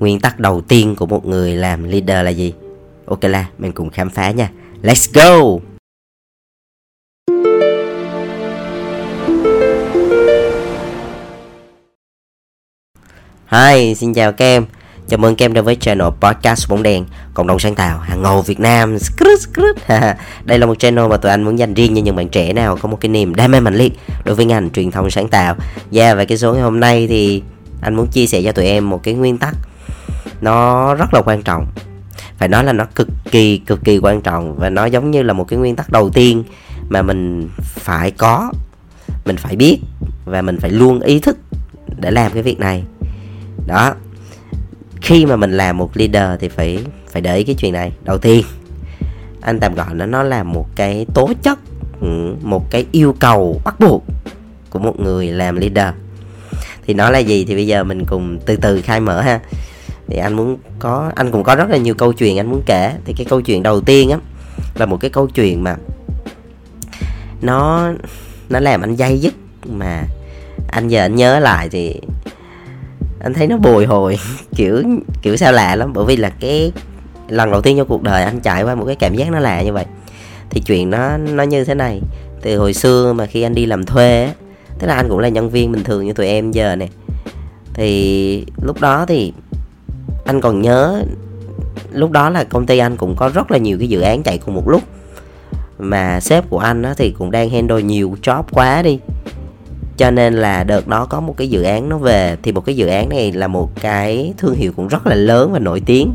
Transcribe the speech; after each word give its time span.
Nguyên 0.00 0.20
tắc 0.20 0.40
đầu 0.40 0.60
tiên 0.60 0.96
của 0.96 1.06
một 1.06 1.26
người 1.26 1.54
làm 1.54 1.84
leader 1.84 2.24
là 2.24 2.30
gì? 2.30 2.54
Ok 3.06 3.24
là 3.24 3.46
mình 3.58 3.72
cùng 3.72 3.90
khám 3.90 4.10
phá 4.10 4.30
nha. 4.30 4.50
Let's 4.82 5.10
go! 5.14 5.60
Hi, 13.46 13.94
xin 13.94 14.14
chào 14.14 14.32
các 14.32 14.44
em. 14.44 14.66
Chào 15.08 15.18
mừng 15.18 15.36
các 15.36 15.44
em 15.44 15.52
đến 15.52 15.64
với 15.64 15.76
channel 15.76 16.08
podcast 16.20 16.70
bóng 16.70 16.82
đèn 16.82 17.04
cộng 17.34 17.46
đồng 17.46 17.58
sáng 17.58 17.74
tạo 17.74 17.98
hàng 17.98 18.22
ngầu 18.22 18.42
Việt 18.42 18.60
Nam. 18.60 18.96
Đây 20.44 20.58
là 20.58 20.66
một 20.66 20.78
channel 20.78 21.06
mà 21.08 21.16
tụi 21.16 21.30
anh 21.30 21.42
muốn 21.42 21.58
dành 21.58 21.74
riêng 21.74 21.94
cho 21.94 22.02
những 22.02 22.16
bạn 22.16 22.28
trẻ 22.28 22.52
nào 22.52 22.76
có 22.82 22.88
một 22.88 22.98
cái 23.00 23.08
niềm 23.08 23.34
đam 23.34 23.50
mê 23.50 23.60
mạnh 23.60 23.74
liệt 23.74 23.92
đối 24.24 24.34
với 24.34 24.46
ngành 24.46 24.70
truyền 24.70 24.90
thông 24.90 25.10
sáng 25.10 25.28
tạo. 25.28 25.54
Và 25.90 26.02
yeah, 26.02 26.16
và 26.16 26.24
cái 26.24 26.38
số 26.38 26.52
ngày 26.52 26.62
hôm 26.62 26.80
nay 26.80 27.06
thì 27.06 27.42
anh 27.80 27.94
muốn 27.94 28.06
chia 28.06 28.26
sẻ 28.26 28.42
cho 28.42 28.52
tụi 28.52 28.64
em 28.64 28.90
một 28.90 29.02
cái 29.02 29.14
nguyên 29.14 29.38
tắc. 29.38 29.54
Nó 30.40 30.94
rất 30.94 31.14
là 31.14 31.22
quan 31.22 31.42
trọng. 31.42 31.66
Phải 32.38 32.48
nói 32.48 32.64
là 32.64 32.72
nó 32.72 32.84
cực 32.94 33.08
kỳ 33.30 33.58
cực 33.58 33.84
kỳ 33.84 33.98
quan 33.98 34.20
trọng 34.20 34.56
và 34.56 34.70
nó 34.70 34.84
giống 34.84 35.10
như 35.10 35.22
là 35.22 35.32
một 35.32 35.44
cái 35.48 35.58
nguyên 35.58 35.76
tắc 35.76 35.90
đầu 35.90 36.10
tiên 36.10 36.44
mà 36.88 37.02
mình 37.02 37.48
phải 37.58 38.10
có, 38.10 38.52
mình 39.24 39.36
phải 39.36 39.56
biết 39.56 39.78
và 40.24 40.42
mình 40.42 40.60
phải 40.60 40.70
luôn 40.70 41.00
ý 41.00 41.20
thức 41.20 41.38
để 42.00 42.10
làm 42.10 42.32
cái 42.32 42.42
việc 42.42 42.60
này. 42.60 42.82
Đó. 43.66 43.94
Khi 45.00 45.26
mà 45.26 45.36
mình 45.36 45.50
làm 45.50 45.78
một 45.78 45.96
leader 45.96 46.40
thì 46.40 46.48
phải 46.48 46.84
phải 47.08 47.22
để 47.22 47.36
ý 47.36 47.44
cái 47.44 47.54
chuyện 47.54 47.72
này. 47.72 47.92
Đầu 48.04 48.18
tiên, 48.18 48.44
anh 49.40 49.60
tạm 49.60 49.74
gọi 49.74 49.94
nó 49.94 50.06
nó 50.06 50.22
là 50.22 50.42
một 50.42 50.66
cái 50.76 51.06
tố 51.14 51.32
chất 51.42 51.58
ừ, 52.00 52.34
một 52.42 52.70
cái 52.70 52.86
yêu 52.92 53.14
cầu 53.20 53.60
bắt 53.64 53.80
buộc 53.80 54.04
của 54.70 54.78
một 54.78 55.00
người 55.00 55.28
làm 55.32 55.56
leader 55.56 55.94
thì 56.86 56.94
nó 56.94 57.10
là 57.10 57.18
gì? 57.18 57.44
Thì 57.44 57.54
bây 57.54 57.66
giờ 57.66 57.84
mình 57.84 58.04
cùng 58.04 58.38
từ 58.46 58.56
từ 58.56 58.82
khai 58.82 59.00
mở 59.00 59.20
ha. 59.20 59.40
Thì 60.08 60.16
anh 60.16 60.32
muốn 60.32 60.56
có, 60.78 61.12
anh 61.14 61.30
cũng 61.30 61.42
có 61.42 61.54
rất 61.54 61.70
là 61.70 61.76
nhiều 61.76 61.94
câu 61.94 62.12
chuyện 62.12 62.38
anh 62.38 62.50
muốn 62.50 62.62
kể. 62.66 62.92
Thì 63.04 63.12
cái 63.12 63.26
câu 63.30 63.40
chuyện 63.40 63.62
đầu 63.62 63.80
tiên 63.80 64.10
á, 64.10 64.18
là 64.74 64.86
một 64.86 64.96
cái 65.00 65.10
câu 65.10 65.26
chuyện 65.26 65.64
mà 65.64 65.76
nó 67.42 67.90
nó 68.48 68.60
làm 68.60 68.80
anh 68.80 68.96
dây 68.96 69.18
dứt 69.18 69.34
mà 69.64 70.04
anh 70.70 70.88
giờ 70.88 71.00
anh 71.00 71.16
nhớ 71.16 71.38
lại 71.38 71.68
thì 71.68 72.00
anh 73.20 73.34
thấy 73.34 73.46
nó 73.46 73.56
bồi 73.56 73.86
hồi. 73.86 74.18
Kiểu 74.56 74.82
kiểu 75.22 75.36
sao 75.36 75.52
lạ 75.52 75.76
lắm. 75.76 75.92
Bởi 75.92 76.04
vì 76.04 76.16
là 76.16 76.30
cái 76.40 76.72
lần 77.28 77.50
đầu 77.50 77.62
tiên 77.62 77.76
trong 77.76 77.88
cuộc 77.88 78.02
đời 78.02 78.22
anh 78.22 78.40
trải 78.40 78.62
qua 78.62 78.74
một 78.74 78.84
cái 78.86 78.96
cảm 78.96 79.14
giác 79.14 79.30
nó 79.30 79.38
lạ 79.38 79.62
như 79.62 79.72
vậy. 79.72 79.84
Thì 80.50 80.60
chuyện 80.60 80.90
nó 80.90 81.16
nó 81.16 81.42
như 81.42 81.64
thế 81.64 81.74
này. 81.74 82.00
Từ 82.42 82.58
hồi 82.58 82.74
xưa 82.74 83.12
mà 83.12 83.26
khi 83.26 83.42
anh 83.42 83.54
đi 83.54 83.66
làm 83.66 83.86
thuê 83.86 84.30
thế 84.80 84.86
tức 84.86 84.86
là 84.86 84.94
anh 84.94 85.08
cũng 85.08 85.18
là 85.18 85.28
nhân 85.28 85.50
viên 85.50 85.72
bình 85.72 85.84
thường 85.84 86.06
như 86.06 86.12
tụi 86.12 86.26
em 86.26 86.52
giờ 86.52 86.76
nè. 86.76 86.88
Thì 87.74 88.46
lúc 88.62 88.80
đó 88.80 89.06
thì 89.06 89.32
anh 90.24 90.40
còn 90.40 90.62
nhớ 90.62 91.02
lúc 91.92 92.10
đó 92.10 92.30
là 92.30 92.44
công 92.44 92.66
ty 92.66 92.78
anh 92.78 92.96
cũng 92.96 93.16
có 93.16 93.28
rất 93.28 93.50
là 93.50 93.58
nhiều 93.58 93.78
cái 93.78 93.88
dự 93.88 94.00
án 94.00 94.22
chạy 94.22 94.38
cùng 94.38 94.54
một 94.54 94.68
lúc. 94.68 94.82
Mà 95.78 96.20
sếp 96.20 96.50
của 96.50 96.58
anh 96.58 96.82
á, 96.82 96.94
thì 96.96 97.10
cũng 97.10 97.30
đang 97.30 97.50
handle 97.50 97.82
nhiều 97.82 98.16
job 98.22 98.42
quá 98.52 98.82
đi. 98.82 98.98
Cho 99.96 100.10
nên 100.10 100.34
là 100.34 100.64
đợt 100.64 100.88
đó 100.88 101.06
có 101.06 101.20
một 101.20 101.36
cái 101.36 101.50
dự 101.50 101.62
án 101.62 101.88
nó 101.88 101.98
về. 101.98 102.36
Thì 102.42 102.52
một 102.52 102.64
cái 102.66 102.76
dự 102.76 102.86
án 102.86 103.08
này 103.08 103.32
là 103.32 103.48
một 103.48 103.80
cái 103.80 104.34
thương 104.38 104.54
hiệu 104.54 104.72
cũng 104.76 104.88
rất 104.88 105.06
là 105.06 105.14
lớn 105.14 105.52
và 105.52 105.58
nổi 105.58 105.82
tiếng. 105.86 106.12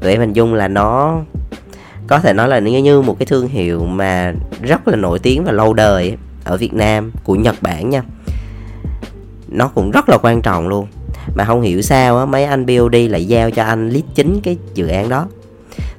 Tụi 0.00 0.10
em 0.10 0.20
hình 0.20 0.32
dung 0.32 0.54
là 0.54 0.68
nó 0.68 1.20
có 2.06 2.18
thể 2.18 2.32
nói 2.32 2.48
là 2.48 2.58
như 2.58 2.82
như 2.82 3.00
một 3.00 3.18
cái 3.18 3.26
thương 3.26 3.48
hiệu 3.48 3.84
mà 3.84 4.34
rất 4.62 4.88
là 4.88 4.96
nổi 4.96 5.18
tiếng 5.18 5.44
và 5.44 5.52
lâu 5.52 5.74
đời 5.74 6.16
ở 6.46 6.56
Việt 6.56 6.74
Nam, 6.74 7.12
của 7.24 7.34
Nhật 7.34 7.62
Bản 7.62 7.90
nha. 7.90 8.02
Nó 9.48 9.68
cũng 9.68 9.90
rất 9.90 10.08
là 10.08 10.18
quan 10.18 10.42
trọng 10.42 10.68
luôn. 10.68 10.86
Mà 11.34 11.44
không 11.44 11.62
hiểu 11.62 11.82
sao 11.82 12.18
á, 12.18 12.24
mấy 12.24 12.44
anh 12.44 12.66
BOD 12.66 12.94
lại 13.10 13.24
giao 13.24 13.50
cho 13.50 13.62
anh 13.62 13.88
lead 13.90 14.04
chính 14.14 14.40
cái 14.40 14.56
dự 14.74 14.88
án 14.88 15.08
đó. 15.08 15.26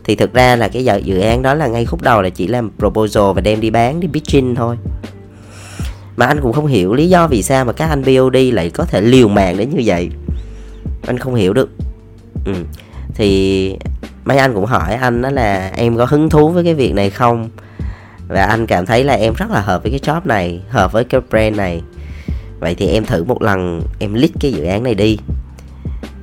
Thì 0.04 0.16
thực 0.16 0.34
ra 0.34 0.56
là 0.56 0.68
cái 0.68 0.86
dự 1.04 1.20
án 1.20 1.42
đó 1.42 1.54
là 1.54 1.68
ngay 1.68 1.86
khúc 1.86 2.02
đầu 2.02 2.22
là 2.22 2.30
chỉ 2.30 2.48
làm 2.48 2.72
proposal 2.80 3.24
và 3.36 3.42
đem 3.42 3.62
đi 3.62 3.70
bán, 3.70 4.00
đi 4.00 4.08
pitching 4.14 4.56
thôi. 4.56 4.78
Mà 6.18 6.26
anh 6.26 6.42
cũng 6.42 6.54
không 6.54 6.68
hiểu 6.68 6.94
lý 6.94 7.10
do 7.10 7.28
vì 7.28 7.44
sao 7.44 7.66
mà 7.66 7.74
các 7.74 7.90
anh 7.90 8.02
BOD 8.02 8.38
lại 8.54 8.70
có 8.70 8.86
thể 8.86 9.02
liều 9.02 9.28
mạng 9.28 9.58
đến 9.58 9.70
như 9.70 9.82
vậy. 9.86 10.10
Anh 11.08 11.18
không 11.18 11.36
hiểu 11.36 11.54
được. 11.54 11.70
Ừ. 12.46 12.54
thì 13.14 13.76
mấy 14.26 14.38
anh 14.38 14.54
cũng 14.54 14.66
hỏi 14.66 14.94
anh 14.94 15.22
đó 15.22 15.30
là 15.30 15.72
em 15.76 15.98
có 15.98 16.06
hứng 16.06 16.30
thú 16.30 16.50
với 16.50 16.64
cái 16.64 16.74
việc 16.74 16.94
này 16.94 17.10
không? 17.10 17.50
Và 18.28 18.44
anh 18.44 18.68
cảm 18.68 18.86
thấy 18.86 19.04
là 19.04 19.14
em 19.14 19.34
rất 19.34 19.52
là 19.52 19.62
hợp 19.62 19.84
với 19.84 19.92
cái 19.92 20.00
job 20.00 20.22
này, 20.26 20.62
hợp 20.70 20.92
với 20.92 21.04
cái 21.04 21.22
brand 21.30 21.58
này. 21.58 21.82
Vậy 22.60 22.76
thì 22.76 22.88
em 22.88 23.06
thử 23.06 23.24
một 23.24 23.42
lần, 23.42 23.82
em 24.00 24.14
list 24.14 24.34
cái 24.40 24.54
dự 24.54 24.64
án 24.64 24.84
này 24.84 24.96
đi. 24.96 25.18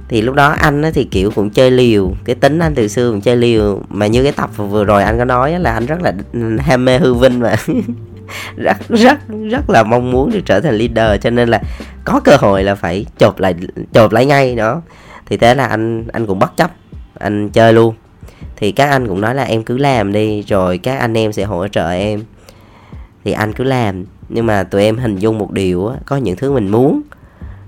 Thì 0.09 0.23
lúc 0.23 0.35
đó 0.35 0.49
anh 0.49 0.83
thì, 0.95 1.05
kiểu, 1.05 1.31
cũng 1.31 1.51
chơi 1.51 1.71
liều. 1.71 2.13
Cái 2.25 2.35
tính 2.35 2.59
anh 2.59 2.75
từ 2.75 2.89
xưa 2.89 3.11
cũng 3.11 3.21
chơi 3.21 3.37
liều. 3.37 3.83
Mà 3.89 4.07
như 4.07 4.23
cái 4.23 4.33
tập 4.33 4.51
vừa 4.57 4.85
rồi 4.85 5.03
anh 5.03 5.19
có 5.19 5.25
nói 5.25 5.59
là 5.59 5.73
anh 5.73 5.87
rất 5.87 6.03
là 6.03 6.13
ham 6.59 6.85
mê 6.85 6.99
hư 6.99 7.15
vinh 7.15 7.41
mà. 7.41 7.55
Rất 8.57 8.77
rất 8.89 9.19
rất 9.51 9.71
là 9.71 9.83
mong 9.83 10.11
muốn 10.11 10.31
được 10.31 10.41
trở 10.47 10.61
thành 10.61 10.75
leader, 10.75 11.23
cho 11.23 11.31
nên 11.31 11.49
là 11.49 11.63
có 12.05 12.21
cơ 12.25 12.37
hội 12.37 12.65
là 12.65 12.75
phải 12.75 13.07
chộp 13.19 13.39
lại 13.39 13.55
chộp 13.93 14.13
lại 14.13 14.27
ngay 14.27 14.57
đó. 14.57 14.83
Thì 15.27 15.37
thế 15.37 15.55
là 15.55 15.67
anh 15.67 16.07
anh 16.13 16.27
cũng 16.27 16.39
bất 16.39 16.57
chấp. 16.57 16.71
Anh 17.15 17.49
chơi 17.49 17.73
luôn 17.73 17.95
thì 18.57 18.73
các 18.73 18.91
anh 18.91 19.09
cũng 19.09 19.21
nói 19.21 19.35
là 19.35 19.43
em 19.43 19.63
cứ 19.63 19.79
làm 19.79 20.13
đi, 20.13 20.43
rồi 20.43 20.79
các 20.79 20.99
anh 20.99 21.19
em 21.19 21.33
sẽ 21.33 21.45
hỗ 21.45 21.69
trợ 21.69 21.91
em. 21.91 22.23
Thì 23.25 23.33
anh 23.33 23.53
cứ 23.53 23.65
làm, 23.65 24.05
nhưng 24.29 24.47
mà 24.47 24.63
tụi 24.63 24.83
em 24.83 24.99
hình 24.99 25.17
dung 25.17 25.39
một 25.39 25.51
điều 25.53 25.87
á, 25.87 25.97
có 26.07 26.17
những 26.17 26.37
thứ 26.37 26.53
mình 26.53 26.69
muốn, 26.69 27.03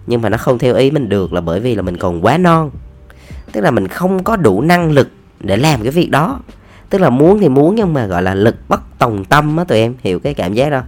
nhưng 0.07 0.23
mà 0.23 0.29
nó 0.29 0.37
không 0.37 0.59
theo 0.59 0.75
ý 0.75 0.91
mình 0.91 1.09
được 1.09 1.33
là 1.33 1.41
bởi 1.41 1.61
vì 1.61 1.75
là 1.75 1.83
mình 1.83 1.97
còn 1.97 2.25
quá 2.25 2.39
non. 2.39 2.71
Tức 3.53 3.61
là 3.61 3.71
mình 3.71 3.89
không 3.89 4.25
có 4.25 4.37
đủ 4.37 4.61
năng 4.61 4.93
lực 4.93 5.09
để 5.41 5.57
làm 5.57 5.83
cái 5.83 5.91
việc 5.91 6.11
đó. 6.11 6.41
Tức 6.91 7.01
là 7.01 7.11
muốn 7.11 7.41
thì 7.41 7.49
muốn 7.49 7.75
nhưng 7.75 7.95
mà, 7.95 8.07
gọi 8.07 8.23
là, 8.23 8.35
lực 8.35 8.57
bất 8.69 8.81
tòng 8.99 9.25
tâm 9.25 9.57
á 9.57 9.65
tụi 9.65 9.79
em, 9.79 9.95
hiểu 10.01 10.19
cái 10.19 10.35
cảm 10.35 10.55
giác 10.55 10.71
đó. 10.71 10.83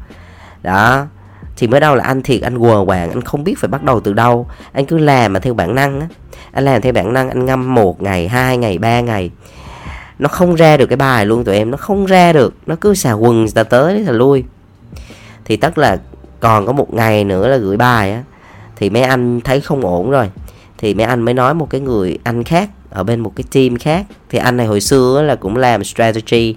Đó, 0.63 1.07
thì 1.57 1.67
mới 1.67 1.81
đâu 1.81 1.95
là 1.95 2.05
anh 2.05 2.23
thiệt, 2.23 2.43
anh 2.43 2.59
quờ 2.59 2.85
quàng, 2.87 3.11
anh 3.11 3.23
không 3.23 3.45
biết 3.45 3.59
phải 3.59 3.69
bắt 3.69 3.83
đầu 3.83 4.01
từ 4.01 4.13
đâu. 4.13 4.47
Anh 4.73 4.87
cứ 4.87 4.99
làm 4.99 5.33
mà 5.33 5.41
theo 5.41 5.55
bản 5.55 5.75
năng 5.75 6.01
á. 6.01 6.09
Anh 6.53 6.65
làm 6.65 6.81
theo 6.81 6.93
bản 6.93 7.13
năng, 7.13 7.29
anh 7.29 7.47
ngâm 7.47 7.75
một 7.75 8.03
ngày, 8.03 8.29
hai 8.29 8.57
ngày, 8.57 8.79
ba 8.79 9.01
ngày 9.01 9.31
nó 10.19 10.29
không 10.29 10.55
ra 10.55 10.77
được 10.77 10.87
cái 10.87 10.97
bài 10.97 11.27
luôn 11.27 11.45
tụi 11.45 11.57
em 11.57 11.71
nó 11.71 11.77
không 11.77 12.07
ra 12.07 12.33
được. 12.33 12.55
Nó 12.67 12.77
cứ 12.81 12.95
xà 12.95 13.13
quần 13.13 13.51
ta 13.51 13.63
tới 13.63 14.01
là 14.01 14.13
lui. 14.13 14.45
Thì 15.45 15.57
tất 15.57 15.79
là 15.79 15.99
còn 16.41 16.67
có 16.67 16.73
một 16.73 16.95
ngày 16.95 17.25
nữa 17.25 17.49
là 17.49 17.57
gửi 17.57 17.77
bài 17.77 18.13
á. 18.13 18.23
Thì 18.77 18.91
mấy 18.91 19.03
anh 19.03 19.41
thấy 19.41 19.61
không 19.61 19.81
ổn 19.81 20.11
rồi. 20.11 20.31
Thì 20.79 20.95
mấy 20.95 21.07
anh 21.07 21.21
mới 21.21 21.35
nói 21.35 21.55
một 21.55 21.71
cái 21.71 21.81
người 21.81 22.19
anh 22.25 22.45
khác 22.45 22.71
ở 22.91 23.05
bên 23.05 23.21
một 23.21 23.33
cái 23.37 23.45
team 23.53 23.79
khác. 23.79 24.07
Thì 24.29 24.39
anh 24.39 24.57
này 24.57 24.67
hồi 24.67 24.81
xưa 24.81 25.23
là 25.23 25.35
cũng 25.35 25.57
làm 25.57 25.85
strategy. 25.85 26.57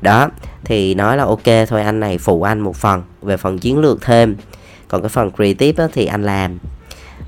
Đó 0.00 0.30
thì 0.64 0.94
nói 0.94 1.16
là 1.16 1.24
ok 1.24 1.68
thôi 1.68 1.82
anh 1.82 2.00
này 2.00 2.18
phụ 2.18 2.42
anh 2.42 2.60
một 2.60 2.76
phần 2.76 3.02
về 3.22 3.36
phần 3.36 3.58
chiến 3.58 3.78
lược 3.78 4.02
thêm. 4.02 4.36
Còn 4.88 5.02
cái 5.02 5.08
phần 5.08 5.30
creative 5.30 5.84
á, 5.84 5.90
thì 5.92 6.06
anh 6.06 6.22
làm. 6.22 6.58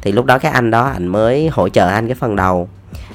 Thì 0.00 0.12
lúc 0.12 0.24
đó 0.24 0.38
cái 0.38 0.52
anh 0.52 0.70
đó 0.70 0.84
anh 0.84 1.06
mới 1.06 1.48
hỗ 1.48 1.68
trợ 1.68 1.88
anh 1.88 2.06
cái 2.06 2.14
phần 2.14 2.36
đầu 2.36 2.68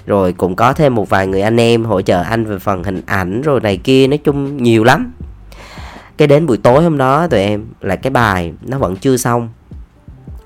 rồi 0.05 0.33
cũng 0.33 0.55
có 0.55 0.73
thêm 0.73 0.95
một 0.95 1.09
vài 1.09 1.27
người 1.27 1.41
anh 1.41 1.59
em 1.59 1.85
hỗ 1.85 2.01
trợ 2.01 2.21
anh 2.21 2.45
về 2.45 2.59
phần 2.59 2.83
hình 2.83 3.01
ảnh 3.05 3.41
rồi 3.41 3.59
này 3.59 3.77
kia 3.77 4.07
nói 4.07 4.17
chung 4.17 4.63
nhiều 4.63 4.83
lắm. 4.83 5.13
Cái 6.17 6.27
đến 6.27 6.45
buổi 6.45 6.57
tối 6.57 6.83
hôm 6.83 6.97
đó 6.97 7.27
tụi 7.27 7.39
em 7.39 7.65
là 7.81 7.95
cái 7.95 8.11
bài 8.11 8.53
nó 8.61 8.77
vẫn 8.77 8.95
chưa 8.95 9.17
xong. 9.17 9.49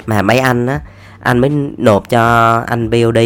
Mà 0.05 0.21
mấy 0.21 0.39
anh 0.39 0.67
á 0.67 0.81
anh 1.19 1.39
mới 1.39 1.51
nộp 1.77 2.09
cho 2.09 2.53
anh 2.67 2.89
BOD 2.89 3.17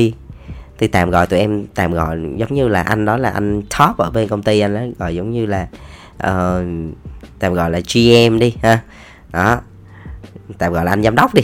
thì 0.78 0.88
tạm 0.88 1.09
gọi 1.09 1.28
tụi 1.28 1.40
em 1.40 1.66
tạm 1.75 1.94
gọi 1.94 2.18
giống 2.36 2.53
như 2.53 2.68
là 2.68 2.81
anh 2.81 3.06
đó 3.06 3.18
là 3.18 3.30
anh 3.30 3.62
top 3.62 3.97
ở 3.97 4.12
bên 4.12 4.28
công 4.28 4.44
ty 4.44 4.59
anh 4.59 4.75
đó 4.75 4.81
gọi 5.00 5.16
giống 5.16 5.31
như 5.31 5.46
là 5.46 5.68
uh, 6.24 6.66
tạm 7.40 7.53
gọi 7.53 7.72
là 7.72 7.80
GM 7.80 8.40
đi 8.40 8.56
ha. 8.62 8.80
Đó 9.31 9.59
tạm 10.58 10.74
gọi 10.74 10.86
là 10.86 10.91
anh 10.91 11.03
giám 11.03 11.16
đốc 11.16 11.34
đi. 11.34 11.44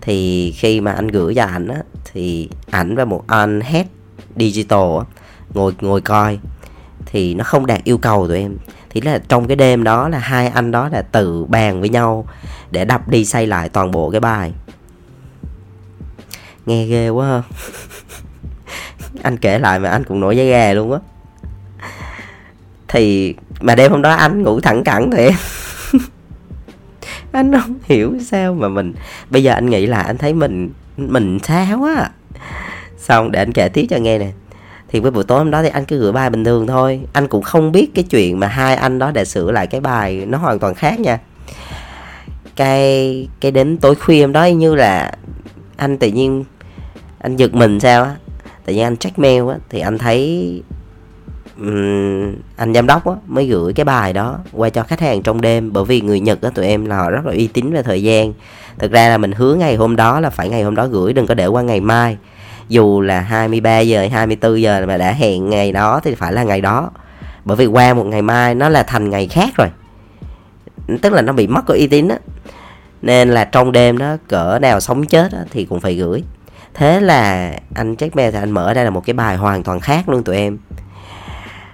Thì 0.00 0.50
khi 0.56 0.80
mà 0.80 0.92
anh 0.92 1.08
gửi 1.08 1.34
cho 1.34 1.44
ảnh 1.44 1.68
á 1.68 1.78
thì 2.12 2.48
ảnh 2.70 2.96
và 2.96 3.04
một 3.04 3.24
anh 3.26 3.60
head 3.60 3.86
digital 4.36 4.98
á. 4.98 5.04
Ngồi 5.54 5.72
ngồi 5.80 6.00
coi. 6.00 6.38
Thì 7.06 7.34
nó 7.34 7.44
không 7.44 7.66
đạt 7.66 7.84
yêu 7.84 7.98
cầu 7.98 8.28
tụi 8.28 8.38
em. 8.38 8.56
Thì 8.90 9.00
là 9.00 9.18
trong 9.28 9.46
cái 9.46 9.56
đêm 9.56 9.84
đó 9.84 10.08
là 10.08 10.18
hai 10.18 10.48
anh 10.48 10.70
đó 10.70 10.88
là 10.88 11.02
tự 11.02 11.44
bàn 11.44 11.80
với 11.80 11.88
nhau 11.88 12.26
để 12.70 12.84
đập 12.84 13.08
đi 13.08 13.24
xây 13.24 13.46
lại 13.46 13.68
toàn 13.68 13.90
bộ 13.90 14.10
cái 14.10 14.20
bài. 14.20 14.52
Nghe 16.66 16.86
ghê 16.86 17.08
quá 17.08 17.26
ha. 17.26 17.42
Anh 19.22 19.36
kể 19.36 19.58
lại 19.58 19.78
mà 19.78 19.90
anh 19.90 20.04
cũng 20.04 20.20
nổi 20.20 20.36
da 20.36 20.44
gà 20.44 20.72
luôn 20.72 20.92
á. 20.92 20.98
Thì 22.88 23.34
mà 23.60 23.74
đêm 23.74 23.92
hôm 23.92 24.02
đó 24.02 24.10
anh 24.10 24.42
ngủ 24.42 24.60
thẳng 24.60 24.84
cẳng 24.84 25.10
thì 25.10 25.28
anh 27.32 27.52
không 27.52 27.74
hiểu 27.84 28.14
sao 28.26 28.54
mà 28.54 28.68
mình, 28.68 28.94
bây 29.30 29.42
giờ 29.42 29.52
anh 29.52 29.70
nghĩ 29.70 29.86
là 29.86 30.02
anh 30.02 30.18
thấy 30.18 30.32
mình 30.32 30.70
mình 30.96 31.38
sao 31.42 31.84
á 31.84 32.10
xong 33.08 33.32
để 33.32 33.38
anh 33.38 33.52
kể 33.52 33.68
tiếp 33.68 33.86
cho 33.90 33.96
nghe 33.96 34.18
nè. 34.18 34.30
Thì 34.88 35.00
với 35.00 35.10
buổi 35.10 35.24
tối 35.24 35.38
hôm 35.38 35.50
đó 35.50 35.62
thì 35.62 35.68
anh 35.68 35.84
cứ 35.84 35.98
gửi 35.98 36.12
bài 36.12 36.30
bình 36.30 36.44
thường 36.44 36.66
thôi. 36.66 37.00
Anh 37.12 37.28
cũng 37.28 37.42
không 37.42 37.72
biết 37.72 37.94
cái 37.94 38.04
chuyện 38.04 38.40
mà 38.40 38.46
hai 38.46 38.76
anh 38.76 38.98
đó 38.98 39.10
để 39.10 39.24
sửa 39.24 39.50
lại 39.50 39.66
cái 39.66 39.80
bài 39.80 40.24
nó 40.28 40.38
hoàn 40.38 40.58
toàn 40.58 40.74
khác 40.74 41.00
nha. 41.00 41.18
Cái 42.56 43.28
cái 43.40 43.52
đến 43.52 43.78
tối 43.78 43.94
khuya 43.94 44.20
hôm 44.20 44.32
đó 44.32 44.44
như 44.44 44.74
là 44.74 45.12
anh 45.76 45.98
tự 45.98 46.08
nhiên 46.08 46.44
anh 47.18 47.36
giật 47.36 47.54
mình 47.54 47.80
sao 47.80 48.04
á. 48.04 48.16
Tự 48.64 48.74
nhiên 48.74 48.84
anh 48.84 48.96
check 48.96 49.18
mail 49.18 49.48
á 49.48 49.56
thì 49.68 49.80
anh 49.80 49.98
thấy 49.98 50.62
um, 51.58 52.34
anh 52.56 52.74
giám 52.74 52.86
đốc 52.86 53.06
á 53.06 53.14
mới 53.26 53.46
gửi 53.46 53.72
cái 53.72 53.84
bài 53.84 54.12
đó 54.12 54.38
qua 54.52 54.70
cho 54.70 54.82
khách 54.82 55.00
hàng 55.00 55.22
trong 55.22 55.40
đêm. 55.40 55.72
Bởi 55.72 55.84
vì 55.84 56.00
người 56.00 56.20
nhật 56.20 56.42
á 56.42 56.50
tụi 56.54 56.66
em 56.66 56.84
là 56.84 56.96
họ 56.96 57.10
rất 57.10 57.26
là 57.26 57.32
uy 57.32 57.46
tín 57.46 57.72
về 57.72 57.82
thời 57.82 58.02
gian. 58.02 58.32
Thực 58.78 58.92
ra 58.92 59.08
là 59.08 59.18
mình 59.18 59.32
hứa 59.32 59.54
ngày 59.54 59.76
hôm 59.76 59.96
đó 59.96 60.20
là 60.20 60.30
phải 60.30 60.48
ngày 60.48 60.62
hôm 60.62 60.74
đó 60.74 60.86
gửi 60.86 61.12
đừng 61.12 61.26
có 61.26 61.34
để 61.34 61.46
qua 61.46 61.62
ngày 61.62 61.80
mai 61.80 62.16
dù 62.68 63.00
là 63.00 63.20
23 63.20 63.80
giờ 63.80 64.08
24 64.12 64.60
giờ 64.60 64.84
mà 64.86 64.96
đã 64.96 65.12
hẹn 65.12 65.50
ngày 65.50 65.72
đó 65.72 66.00
thì 66.04 66.14
phải 66.14 66.32
là 66.32 66.42
ngày 66.42 66.60
đó. 66.60 66.90
Bởi 67.44 67.56
vì 67.56 67.66
qua 67.66 67.94
một 67.94 68.06
ngày 68.06 68.22
mai 68.22 68.54
nó 68.54 68.68
là 68.68 68.82
thành 68.82 69.10
ngày 69.10 69.28
khác 69.28 69.48
rồi. 69.56 69.68
Tức 71.02 71.12
là 71.12 71.22
nó 71.22 71.32
bị 71.32 71.46
mất 71.46 71.62
cái 71.66 71.78
uy 71.78 71.86
tín 71.86 72.08
á. 72.08 72.16
Nên 73.02 73.30
là 73.30 73.44
trong 73.44 73.72
đêm 73.72 73.98
đó 73.98 74.16
cỡ 74.28 74.58
nào 74.62 74.80
sống 74.80 75.06
chết 75.06 75.32
đó, 75.32 75.38
thì 75.50 75.64
cũng 75.64 75.80
phải 75.80 75.94
gửi. 75.94 76.24
Thế 76.74 77.00
là 77.00 77.52
anh 77.74 77.96
check 77.96 78.16
mail 78.16 78.32
thì 78.32 78.38
anh 78.38 78.50
mở 78.50 78.74
ra 78.74 78.84
là 78.84 78.90
một 78.90 79.04
cái 79.06 79.14
bài 79.14 79.36
hoàn 79.36 79.62
toàn 79.62 79.80
khác 79.80 80.08
luôn 80.08 80.24
tụi 80.24 80.36
em. 80.36 80.58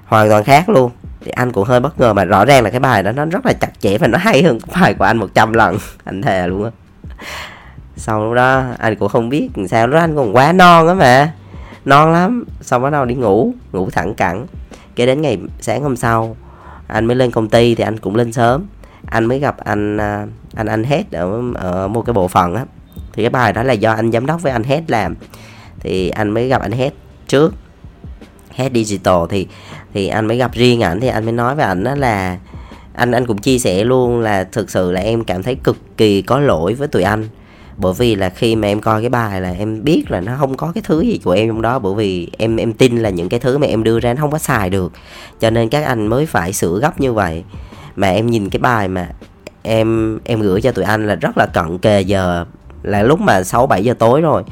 Hoàn 0.06 0.29
toàn 0.29 0.44
khác 0.44 0.69
luôn. 0.69 0.91
Thì 1.25 1.31
anh 1.31 1.53
cũng 1.53 1.65
hơi 1.65 1.81
bất 1.81 2.00
ngờ 2.00 2.12
mà 2.12 2.25
rõ 2.25 2.44
ràng 2.44 2.65
là 2.65 2.71
cái 2.71 2.81
bài 2.81 3.03
đó 3.03 3.12
nó 3.12 3.25
rất 3.25 3.47
là 3.47 3.53
chặt 3.53 3.81
chẽ 3.81 3.99
và 3.99 4.06
nó 4.06 4.19
hay 4.19 4.43
hơn 4.43 4.61
cái 4.61 4.81
bài 4.81 4.94
của 4.94 5.05
anh 5.05 5.17
100 5.17 5.53
lần. 5.53 5.79
Anh 6.05 6.23
thề 6.23 6.47
luôn 6.47 6.65
á 6.65 6.71
sau 8.03 8.25
lúc 8.25 8.35
đó 8.35 8.65
anh 8.79 8.97
cũng 8.97 9.09
không 9.09 9.29
biết 9.29 9.49
làm 9.55 9.69
sao 9.69 9.87
lúc 9.87 9.95
đó 9.95 10.01
anh 10.01 10.17
còn 10.17 10.37
quá 10.37 10.53
non 10.53 10.89
á 10.89 10.95
mà. 10.95 11.33
Non 11.85 12.13
lắm. 12.13 12.45
Xong 12.61 12.83
bắt 12.83 12.91
đầu 12.91 13.05
đi 13.05 13.15
ngủ 13.15 13.53
ngủ 13.73 13.91
thẳng 13.91 14.15
cẳng. 14.15 14.47
Cái 14.97 15.07
đến 15.07 15.23
ngày 15.23 15.39
sáng 15.61 15.83
hôm 15.83 15.97
sau 15.97 16.37
anh 16.87 17.07
mới 17.07 17.17
lên 17.17 17.31
công 17.31 17.49
ty 17.49 17.75
thì 17.75 17.85
anh 17.85 17.99
cũng 17.99 18.17
lên 18.17 18.33
sớm. 18.33 18.67
Anh 19.07 19.25
mới 19.25 19.39
gặp 19.39 19.57
anh 19.59 19.97
à, 19.97 20.27
anh 20.55 20.67
anh 20.67 20.85
hết 20.85 21.13
ở, 21.13 21.43
ở 21.55 21.89
một 21.89 22.03
cái 22.03 22.15
bộ 22.15 22.29
phận 22.29 22.55
á. 22.55 22.65
Thì 23.13 23.23
cái 23.23 23.31
bài 23.31 23.53
đó 23.53 23.63
là 23.63 23.73
do 23.73 23.93
anh 23.93 24.13
giám 24.13 24.27
đốc 24.27 24.43
với 24.43 24.53
anh 24.53 24.65
hết 24.65 24.83
làm. 24.89 25.15
Thì 25.81 26.09
anh 26.09 26.31
mới 26.31 26.49
gặp 26.49 26.63
anh 26.63 26.73
hết 26.73 26.91
trước. 27.29 27.55
Hết 28.55 28.71
digital 28.75 29.23
thì 29.29 29.47
thì 29.95 30.09
anh 30.09 30.27
mới 30.27 30.37
gặp 30.37 30.53
riêng 30.55 30.83
ảnh. 30.83 31.01
Thì 31.01 31.09
anh 31.09 31.25
mới 31.25 31.33
nói 31.33 31.55
với 31.55 31.65
ảnh 31.65 31.85
đó 31.85 31.95
là 31.95 32.39
anh 32.95 33.13
anh 33.13 33.27
cũng 33.27 33.39
chia 33.39 33.59
sẻ 33.59 33.85
luôn 33.85 34.21
là 34.21 34.45
thực 34.45 34.71
sự 34.71 34.93
là 34.93 35.01
em 35.01 35.25
cảm 35.25 35.43
thấy 35.43 35.55
cực 35.55 35.77
kỳ 35.97 36.23
có 36.23 36.39
lỗi 36.39 36.75
với 36.75 36.89
tụi 36.89 37.03
anh 37.03 37.29
bởi 37.77 37.93
vì 37.99 38.15
là 38.15 38.29
khi 38.29 38.57
mà 38.57 38.69
em 38.69 38.81
coi 38.81 39.01
cái 39.01 39.11
bài 39.11 39.41
là 39.41 39.55
em 39.59 39.85
biết 39.85 40.11
là 40.11 40.21
nó 40.21 40.33
không 40.39 40.57
có 40.57 40.73
cái 40.75 40.83
thứ 40.87 41.01
gì 41.01 41.21
của 41.25 41.31
em 41.31 41.49
trong 41.49 41.63
đó, 41.63 41.79
bởi 41.79 41.95
vì 41.95 42.29
em 42.39 42.57
em 42.57 42.73
tin 42.73 42.99
là 42.99 43.11
những 43.11 43.29
cái 43.29 43.41
thứ 43.41 43.59
mà 43.59 43.67
em 43.67 43.85
đưa 43.85 44.01
ra 44.01 44.15
nó 44.15 44.21
không 44.21 44.31
có 44.31 44.39
xài 44.39 44.71
được. 44.71 44.93
Cho 45.41 45.51
nên 45.51 45.69
các 45.69 45.85
anh 45.85 46.07
mới 46.07 46.27
phải 46.27 46.53
sửa 46.53 46.79
gấp 46.83 47.01
như 47.01 47.13
vậy. 47.13 47.45
Mà 47.97 48.11
em 48.11 48.27
nhìn 48.27 48.51
cái 48.51 48.61
bài 48.61 48.89
mà 48.89 49.09
em 49.63 50.19
em 50.25 50.41
gửi 50.41 50.61
cho 50.61 50.73
tụi 50.73 50.85
anh 50.85 51.07
là 51.07 51.15
rất 51.15 51.39
là 51.39 51.47
cận 51.47 51.79
kề 51.79 52.01
giờ, 52.01 52.45
là 52.83 53.03
lúc 53.03 53.21
mà 53.21 53.43
6 53.43 53.67
7 53.67 53.85
giờ 53.85 53.95
tối 53.99 54.21
rồi. 54.21 54.43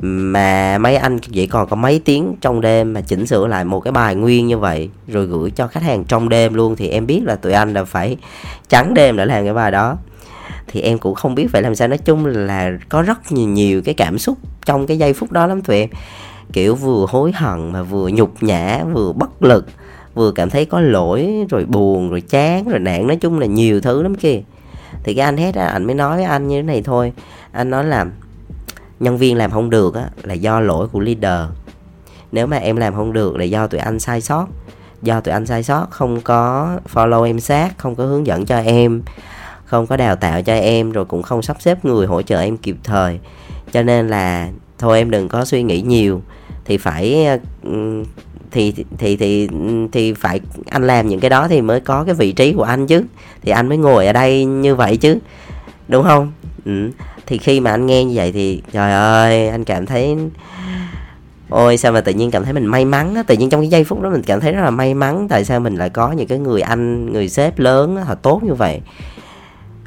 Mà 0.00 0.78
mấy 0.78 0.96
anh 0.96 1.18
chỉ 1.18 1.46
còn 1.46 1.68
có 1.68 1.76
mấy 1.76 2.02
tiếng 2.04 2.34
trong 2.40 2.60
đêm 2.60 2.92
mà 2.92 3.00
chỉnh 3.00 3.26
sửa 3.26 3.46
lại 3.46 3.64
một 3.64 3.80
cái 3.80 3.92
bài 3.92 4.14
nguyên 4.14 4.46
như 4.46 4.58
vậy, 4.58 4.90
rồi 5.08 5.26
gửi 5.26 5.50
cho 5.50 5.66
khách 5.66 5.82
hàng 5.82 6.04
trong 6.04 6.28
đêm 6.28 6.54
luôn, 6.54 6.76
thì 6.76 6.88
em 6.88 7.06
biết 7.06 7.20
là 7.24 7.36
tụi 7.36 7.52
anh 7.52 7.74
là 7.74 7.84
phải 7.84 8.16
trắng 8.68 8.94
đêm 8.94 9.16
để 9.16 9.26
làm 9.26 9.44
cái 9.44 9.54
bài 9.54 9.70
đó 9.70 9.96
thì 10.66 10.80
em 10.80 10.98
cũng 10.98 11.14
không 11.14 11.34
biết 11.34 11.46
phải 11.52 11.62
làm 11.62 11.74
sao. 11.74 11.88
Nói 11.88 11.98
chung 11.98 12.26
là 12.26 12.72
có 12.88 13.02
rất 13.02 13.32
nhiều 13.32 13.48
nhiều 13.48 13.82
cái 13.82 13.94
cảm 13.94 14.18
xúc 14.18 14.38
trong 14.64 14.86
cái 14.86 14.98
giây 14.98 15.12
phút 15.12 15.32
đó 15.32 15.46
lắm 15.46 15.62
tụi 15.62 15.76
em. 15.76 15.88
Kiểu 16.52 16.74
vừa 16.74 17.06
hối 17.08 17.32
hận 17.32 17.72
mà 17.72 17.82
vừa 17.82 18.08
nhục 18.08 18.42
nhã, 18.42 18.84
vừa 18.92 19.12
bất 19.12 19.42
lực, 19.42 19.66
vừa 20.14 20.32
cảm 20.32 20.50
thấy 20.50 20.64
có 20.64 20.80
lỗi, 20.80 21.46
rồi 21.50 21.64
buồn, 21.64 22.10
rồi 22.10 22.20
chán, 22.20 22.68
rồi 22.68 22.78
nản. 22.78 23.06
nói 23.06 23.16
chung 23.16 23.38
là 23.38 23.46
nhiều 23.46 23.80
thứ 23.80 24.02
lắm 24.02 24.14
kia 24.14 24.40
thì 25.04 25.14
cái 25.14 25.24
anh 25.24 25.36
hết 25.36 25.54
á 25.54 25.66
anh 25.66 25.84
mới 25.84 25.94
nói 25.94 26.16
với 26.16 26.24
anh 26.24 26.48
như 26.48 26.56
thế 26.56 26.62
này 26.62 26.82
thôi. 26.82 27.12
Anh 27.52 27.70
nói 27.70 27.84
là, 27.84 28.06
nhân 29.00 29.18
viên 29.18 29.36
làm 29.36 29.50
không 29.50 29.70
được 29.70 29.94
á, 29.94 30.08
là 30.22 30.34
do 30.34 30.60
lỗi 30.60 30.88
của 30.88 31.00
leader. 31.00 31.48
Nếu 32.32 32.46
mà 32.46 32.56
em 32.56 32.76
làm 32.76 32.94
không 32.94 33.12
được 33.12 33.36
là 33.36 33.44
do 33.44 33.66
tụi 33.66 33.80
anh 33.80 34.00
sai 34.00 34.20
sót. 34.20 34.46
Do 35.02 35.20
tụi 35.20 35.32
anh 35.32 35.46
sai 35.46 35.62
sót, 35.62 35.86
không 35.90 36.20
có 36.20 36.68
follow 36.94 37.22
em 37.22 37.40
sát, 37.40 37.78
không 37.78 37.94
có 37.94 38.04
hướng 38.04 38.26
dẫn 38.26 38.46
cho 38.46 38.58
em 38.58 39.02
không 39.68 39.86
có 39.86 39.96
đào 39.96 40.16
tạo 40.16 40.42
cho 40.42 40.54
em, 40.54 40.92
rồi 40.92 41.04
cũng 41.04 41.22
không 41.22 41.42
sắp 41.42 41.56
xếp 41.60 41.84
người 41.84 42.06
hỗ 42.06 42.22
trợ 42.22 42.40
em 42.40 42.56
kịp 42.56 42.76
thời. 42.84 43.18
Cho 43.72 43.82
nên 43.82 44.08
là 44.08 44.48
thôi 44.78 44.98
em 44.98 45.10
đừng 45.10 45.28
có 45.28 45.44
suy 45.44 45.62
nghĩ 45.62 45.82
nhiều. 45.82 46.22
Thì 46.64 46.76
phải 46.78 47.26
ừ, 47.62 48.04
thì 48.50 48.74
thì 48.98 49.16
thì 49.16 49.48
thì 49.92 50.12
phải, 50.12 50.40
anh 50.70 50.86
làm 50.86 51.08
những 51.08 51.20
cái 51.20 51.30
đó 51.30 51.48
thì 51.48 51.60
mới 51.60 51.80
có 51.80 52.04
cái 52.04 52.14
vị 52.14 52.32
trí 52.32 52.52
của 52.52 52.62
anh 52.62 52.86
chứ. 52.86 53.04
Thì 53.42 53.52
anh 53.52 53.68
mới 53.68 53.78
ngồi 53.78 54.06
ở 54.06 54.12
đây 54.12 54.44
như 54.44 54.74
vậy 54.74 54.96
chứ, 54.96 55.18
đúng 55.88 56.04
không? 56.04 56.32
Ừ. 56.64 56.90
thì 57.26 57.38
khi 57.38 57.60
mà 57.60 57.70
anh 57.70 57.86
nghe 57.86 58.04
như 58.04 58.14
vậy 58.16 58.32
thì, 58.32 58.62
trời 58.72 58.92
ơi, 58.92 59.48
anh 59.48 59.64
cảm 59.64 59.86
thấy, 59.86 60.16
ôi, 61.48 61.76
sao 61.76 61.92
mà 61.92 62.00
tự 62.00 62.12
nhiên 62.12 62.30
cảm 62.30 62.44
thấy 62.44 62.52
mình 62.52 62.66
may 62.66 62.84
mắn 62.84 63.14
á. 63.14 63.22
Tự 63.22 63.34
nhiên 63.34 63.50
trong 63.50 63.60
cái 63.60 63.68
giây 63.68 63.84
phút 63.84 64.00
đó 64.00 64.10
mình 64.10 64.22
cảm 64.22 64.40
thấy 64.40 64.52
rất 64.52 64.62
là 64.62 64.70
may 64.70 64.94
mắn 64.94 65.26
tại 65.28 65.44
sao 65.44 65.60
mình 65.60 65.76
lại 65.76 65.90
có 65.90 66.12
những 66.12 66.26
cái 66.26 66.38
người 66.38 66.60
anh, 66.60 67.12
người 67.12 67.28
sếp 67.28 67.58
lớn 67.58 67.96
họ 67.96 68.14
tốt 68.14 68.42
như 68.44 68.54
vậy 68.54 68.80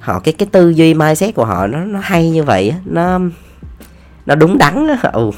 họ 0.02 0.20
cái 0.20 0.34
cái 0.34 0.48
tư 0.52 0.70
duy 0.70 0.94
mindset 0.94 1.36
của 1.36 1.46
họ 1.46 1.68
nó 1.68 1.80
nó 1.80 2.00
hay 2.00 2.30
như 2.30 2.44
vậy 2.44 2.74
nó 2.86 3.20
nó 4.26 4.36
đúng 4.36 4.58
đắn 4.58 4.88
ừ, 5.14 5.32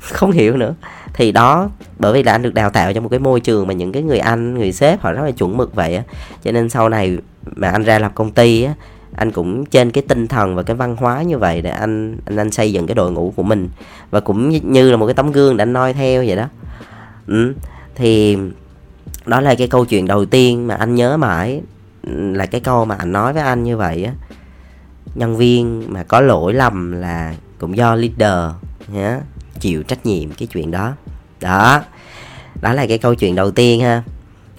không 0.00 0.30
hiểu 0.30 0.56
nữa. 0.56 0.74
Thì 1.12 1.32
đó 1.32 1.70
bởi 1.98 2.12
vì 2.12 2.22
là 2.22 2.32
anh 2.32 2.42
được 2.42 2.54
đào 2.54 2.70
tạo 2.70 2.92
trong 2.92 3.04
một 3.04 3.10
cái 3.10 3.18
môi 3.18 3.40
trường 3.40 3.66
mà 3.66 3.74
những 3.74 3.92
cái 3.92 4.02
người 4.02 4.18
anh 4.18 4.54
người 4.54 4.72
sếp 4.72 5.00
họ 5.00 5.12
rất 5.12 5.22
là 5.24 5.30
chuẩn 5.30 5.56
mực 5.56 5.74
vậy 5.74 5.96
á. 5.96 6.02
Cho 6.44 6.52
nên 6.52 6.68
sau 6.68 6.88
này 6.88 7.18
mà 7.44 7.70
anh 7.70 7.82
ra 7.82 7.98
lập 7.98 8.12
công 8.14 8.30
ty 8.30 8.62
á 8.62 8.74
anh 9.16 9.30
cũng 9.32 9.66
trên 9.66 9.90
cái 9.90 10.04
tinh 10.08 10.28
thần 10.28 10.54
và 10.54 10.62
cái 10.62 10.76
văn 10.76 10.96
hóa 10.96 11.22
như 11.22 11.38
vậy 11.38 11.62
để 11.62 11.70
anh 11.70 12.16
anh 12.26 12.36
anh 12.36 12.50
xây 12.50 12.72
dựng 12.72 12.86
cái 12.86 12.94
đội 12.94 13.12
ngũ 13.12 13.32
của 13.36 13.42
mình. 13.42 13.68
Và 14.10 14.20
cũng 14.20 14.48
như 14.72 14.90
là 14.90 14.96
một 14.96 15.06
cái 15.06 15.14
tấm 15.14 15.32
gương 15.32 15.56
để 15.56 15.62
anh 15.62 15.72
noi 15.72 15.92
theo 15.92 16.24
vậy 16.26 16.36
đó. 16.36 16.48
Ừ. 17.26 17.54
thì 17.94 18.38
đó 19.26 19.40
là 19.40 19.54
cái 19.54 19.68
câu 19.68 19.84
chuyện 19.84 20.06
đầu 20.06 20.24
tiên 20.24 20.66
mà 20.66 20.74
anh 20.74 20.94
nhớ 20.94 21.16
mãi 21.16 21.62
là 22.06 22.46
cái 22.46 22.60
câu 22.60 22.84
mà 22.84 22.94
anh 22.94 23.12
nói 23.12 23.32
với 23.32 23.42
anh 23.42 23.62
như 23.62 23.76
vậy 23.76 24.04
á. 24.04 24.12
Nhân 25.14 25.36
viên 25.36 25.92
mà 25.92 26.02
có 26.02 26.20
lỗi 26.20 26.54
lầm 26.54 26.92
là 26.92 27.34
cũng 27.58 27.76
do 27.76 27.94
leader 27.94 28.54
nhé 28.88 29.18
chịu 29.60 29.82
trách 29.82 30.06
nhiệm 30.06 30.30
cái 30.30 30.48
chuyện 30.52 30.70
đó. 30.70 30.92
Đó 31.40 31.82
đó 32.62 32.72
là 32.72 32.86
cái 32.86 32.98
câu 32.98 33.14
chuyện 33.14 33.34
đầu 33.34 33.50
tiên 33.50 33.80
ha. 33.80 34.02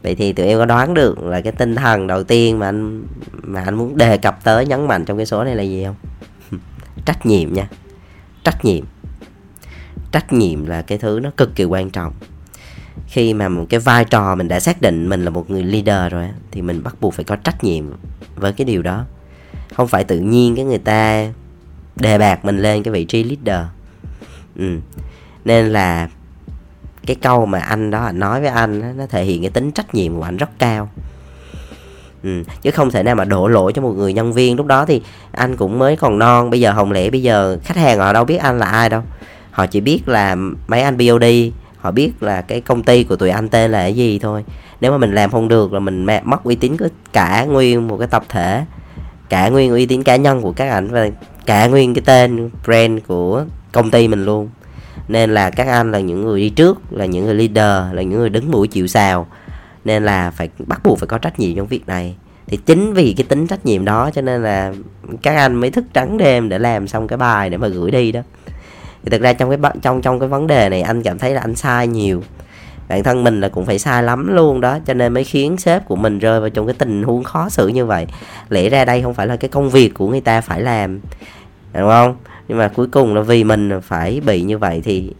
Vậy 0.03 0.15
thì 0.15 0.33
tụi 0.33 0.45
em 0.45 0.57
có 0.57 0.65
đoán 0.65 0.93
được 0.93 1.23
là 1.23 1.41
cái 1.41 1.53
tinh 1.53 1.75
thần 1.75 2.07
đầu 2.07 2.23
tiên 2.23 2.59
mà 2.59 2.67
anh 2.67 3.03
mà 3.43 3.63
anh 3.63 3.75
muốn 3.75 3.97
đề 3.97 4.17
cập 4.17 4.43
tới, 4.43 4.65
nhấn 4.65 4.87
mạnh 4.87 5.05
trong 5.05 5.17
cái 5.17 5.25
số 5.25 5.43
này 5.43 5.55
là 5.55 5.63
gì 5.63 5.85
không? 5.85 5.95
Trách 7.05 7.25
nhiệm 7.25 7.53
nha. 7.53 7.67
Trách 8.43 8.65
nhiệm. 8.65 8.85
Trách 10.11 10.33
nhiệm 10.33 10.65
là 10.65 10.81
cái 10.81 10.97
thứ 10.97 11.19
nó 11.23 11.31
cực 11.37 11.55
kỳ 11.55 11.63
quan 11.63 11.89
trọng 11.89 12.13
khi 13.15 13.33
mà 13.33 13.49
một 13.49 13.65
cái 13.69 13.79
vai 13.79 14.05
trò 14.05 14.35
mình 14.35 14.47
đã 14.47 14.59
xác 14.59 14.81
định 14.81 15.09
mình 15.09 15.25
là 15.25 15.29
một 15.29 15.49
người 15.49 15.63
leader 15.63 16.11
rồi 16.11 16.29
thì 16.51 16.61
mình 16.61 16.83
bắt 16.83 16.95
buộc 17.01 17.13
phải 17.13 17.25
có 17.25 17.35
trách 17.35 17.63
nhiệm 17.63 17.85
với 18.35 18.53
cái 18.53 18.65
điều 18.65 18.81
đó. 18.81 19.05
Không 19.73 19.87
phải 19.87 20.03
tự 20.03 20.19
nhiên 20.19 20.55
cái 20.55 20.65
người 20.65 20.77
ta 20.77 21.27
đề 21.95 22.17
bạt 22.17 22.45
mình 22.45 22.57
lên 22.57 22.83
cái 22.83 22.91
vị 22.91 23.05
trí 23.05 23.23
leader. 23.23 23.65
Ừ. 24.55 24.79
nên 25.45 25.65
là 25.65 26.09
cái 27.05 27.15
câu 27.15 27.45
mà 27.45 27.59
anh 27.59 27.91
đó, 27.91 28.03
anh 28.03 28.19
nói 28.19 28.41
với 28.41 28.49
anh 28.49 28.97
nó 28.97 29.05
thể 29.09 29.23
hiện 29.23 29.41
cái 29.41 29.49
tính 29.49 29.71
trách 29.71 29.95
nhiệm 29.95 30.15
của 30.15 30.23
anh 30.23 30.37
rất 30.37 30.49
cao. 30.59 30.89
Ừ. 32.23 32.43
chứ 32.61 32.71
không 32.71 32.91
thể 32.91 33.03
nào 33.03 33.15
mà 33.15 33.25
đổ 33.25 33.47
lỗi 33.47 33.73
cho 33.73 33.81
một 33.81 33.93
người 33.97 34.13
nhân 34.13 34.33
viên. 34.33 34.55
Lúc 34.55 34.65
đó 34.65 34.85
thì 34.85 35.01
anh 35.31 35.55
cũng 35.55 35.79
mới 35.79 35.95
còn 35.95 36.19
non, 36.19 36.49
bây 36.49 36.59
giờ 36.59 36.71
hồng 36.71 36.91
lẽ 36.91 37.09
bây 37.09 37.21
giờ 37.21 37.57
khách 37.63 37.77
hàng 37.77 37.99
họ 37.99 38.13
đâu 38.13 38.25
biết 38.25 38.37
anh 38.37 38.59
là 38.59 38.65
ai 38.65 38.89
đâu. 38.89 39.01
Họ 39.51 39.65
chỉ 39.65 39.81
biết 39.81 40.07
là 40.07 40.35
mấy 40.67 40.81
anh 40.81 40.97
BOD 40.97 41.23
họ 41.85 41.91
biết 41.91 42.23
là 42.23 42.41
cái 42.41 42.61
công 42.61 42.83
ty 42.83 43.03
của 43.03 43.15
tụi 43.15 43.29
anh 43.29 43.49
tên 43.49 43.71
là 43.71 43.81
cái 43.81 43.93
gì 43.93 44.19
thôi. 44.19 44.43
Nếu 44.81 44.91
mà 44.91 44.97
mình 44.97 45.13
làm 45.15 45.31
không 45.31 45.47
được 45.47 45.73
là 45.73 45.79
mình 45.79 46.05
mất 46.23 46.43
uy 46.43 46.55
tín 46.55 46.77
của 46.77 46.87
cả 47.13 47.45
nguyên 47.45 47.87
một 47.87 47.97
cái 47.97 48.07
tập 48.07 48.23
thể, 48.29 48.65
cả 49.29 49.49
nguyên 49.49 49.71
uy 49.71 49.85
tín 49.85 50.03
cá 50.03 50.15
nhân 50.15 50.41
của 50.41 50.51
các 50.51 50.69
ảnh 50.69 50.87
và 50.87 51.09
cả 51.45 51.67
nguyên 51.67 51.93
cái 51.93 52.01
tên 52.05 52.49
brand 52.65 52.99
của 53.07 53.45
công 53.71 53.91
ty 53.91 54.07
mình 54.07 54.25
luôn. 54.25 54.49
Nên 55.07 55.33
là 55.33 55.49
các 55.49 55.67
anh 55.67 55.91
là 55.91 55.99
những 55.99 56.21
người 56.21 56.41
đi 56.41 56.49
trước, 56.49 56.81
là 56.91 57.05
những 57.05 57.25
người 57.25 57.35
leader, 57.35 57.95
là 57.95 58.01
những 58.01 58.19
người 58.19 58.29
đứng 58.29 58.51
mũi 58.51 58.67
chịu 58.67 58.87
sào. 58.87 59.27
Nên 59.85 60.05
là 60.05 60.31
phải 60.31 60.49
bắt 60.67 60.81
buộc 60.83 60.99
phải 60.99 61.07
có 61.07 61.17
trách 61.17 61.39
nhiệm 61.39 61.55
trong 61.55 61.67
việc 61.67 61.87
này. 61.87 62.15
Thì 62.47 62.57
chính 62.57 62.93
vì 62.93 63.13
cái 63.17 63.25
tính 63.29 63.47
trách 63.47 63.65
nhiệm 63.65 63.85
đó 63.85 64.09
cho 64.13 64.21
nên 64.21 64.43
là 64.43 64.73
các 65.21 65.35
anh 65.35 65.55
mới 65.55 65.71
thức 65.71 65.85
trắng 65.93 66.17
đêm 66.17 66.49
để 66.49 66.59
làm 66.59 66.87
xong 66.87 67.07
cái 67.07 67.17
bài 67.17 67.49
để 67.49 67.57
mà 67.57 67.67
gửi 67.67 67.91
đi 67.91 68.11
đó 68.11 68.21
thì 69.05 69.11
thực 69.11 69.21
ra 69.21 69.33
trong 69.33 69.49
cái 69.49 69.71
trong 69.81 70.01
trong 70.01 70.19
cái 70.19 70.29
vấn 70.29 70.47
đề 70.47 70.69
này 70.69 70.81
anh 70.81 71.03
cảm 71.03 71.19
thấy 71.19 71.33
là 71.33 71.41
anh 71.41 71.55
sai 71.55 71.87
nhiều. 71.87 72.23
Bản 72.87 73.03
thân 73.03 73.23
mình 73.23 73.41
là 73.41 73.49
cũng 73.49 73.65
phải 73.65 73.79
sai 73.79 74.03
lắm 74.03 74.35
luôn 74.35 74.61
đó 74.61 74.79
cho 74.85 74.93
nên 74.93 75.13
mới 75.13 75.23
khiến 75.23 75.57
sếp 75.57 75.85
của 75.85 75.95
mình 75.95 76.19
rơi 76.19 76.39
vào 76.39 76.49
trong 76.49 76.65
cái 76.65 76.75
tình 76.77 77.03
huống 77.03 77.23
khó 77.23 77.49
xử 77.49 77.67
như 77.67 77.85
vậy. 77.85 78.07
Lẽ 78.49 78.69
ra 78.69 78.85
đây 78.85 79.01
không 79.01 79.13
phải 79.13 79.27
là 79.27 79.35
cái 79.35 79.49
công 79.49 79.69
việc 79.69 79.93
của 79.93 80.07
người 80.07 80.21
ta 80.21 80.41
phải 80.41 80.61
làm 80.61 80.99
đúng 81.73 81.89
không? 81.89 82.15
Nhưng 82.47 82.57
mà 82.57 82.67
cuối 82.67 82.87
cùng 82.87 83.15
là 83.15 83.21
vì 83.21 83.43
mình 83.43 83.81
phải 83.81 84.21
bị 84.25 84.41
như 84.41 84.57
vậy 84.57 84.81
thì 84.85 85.13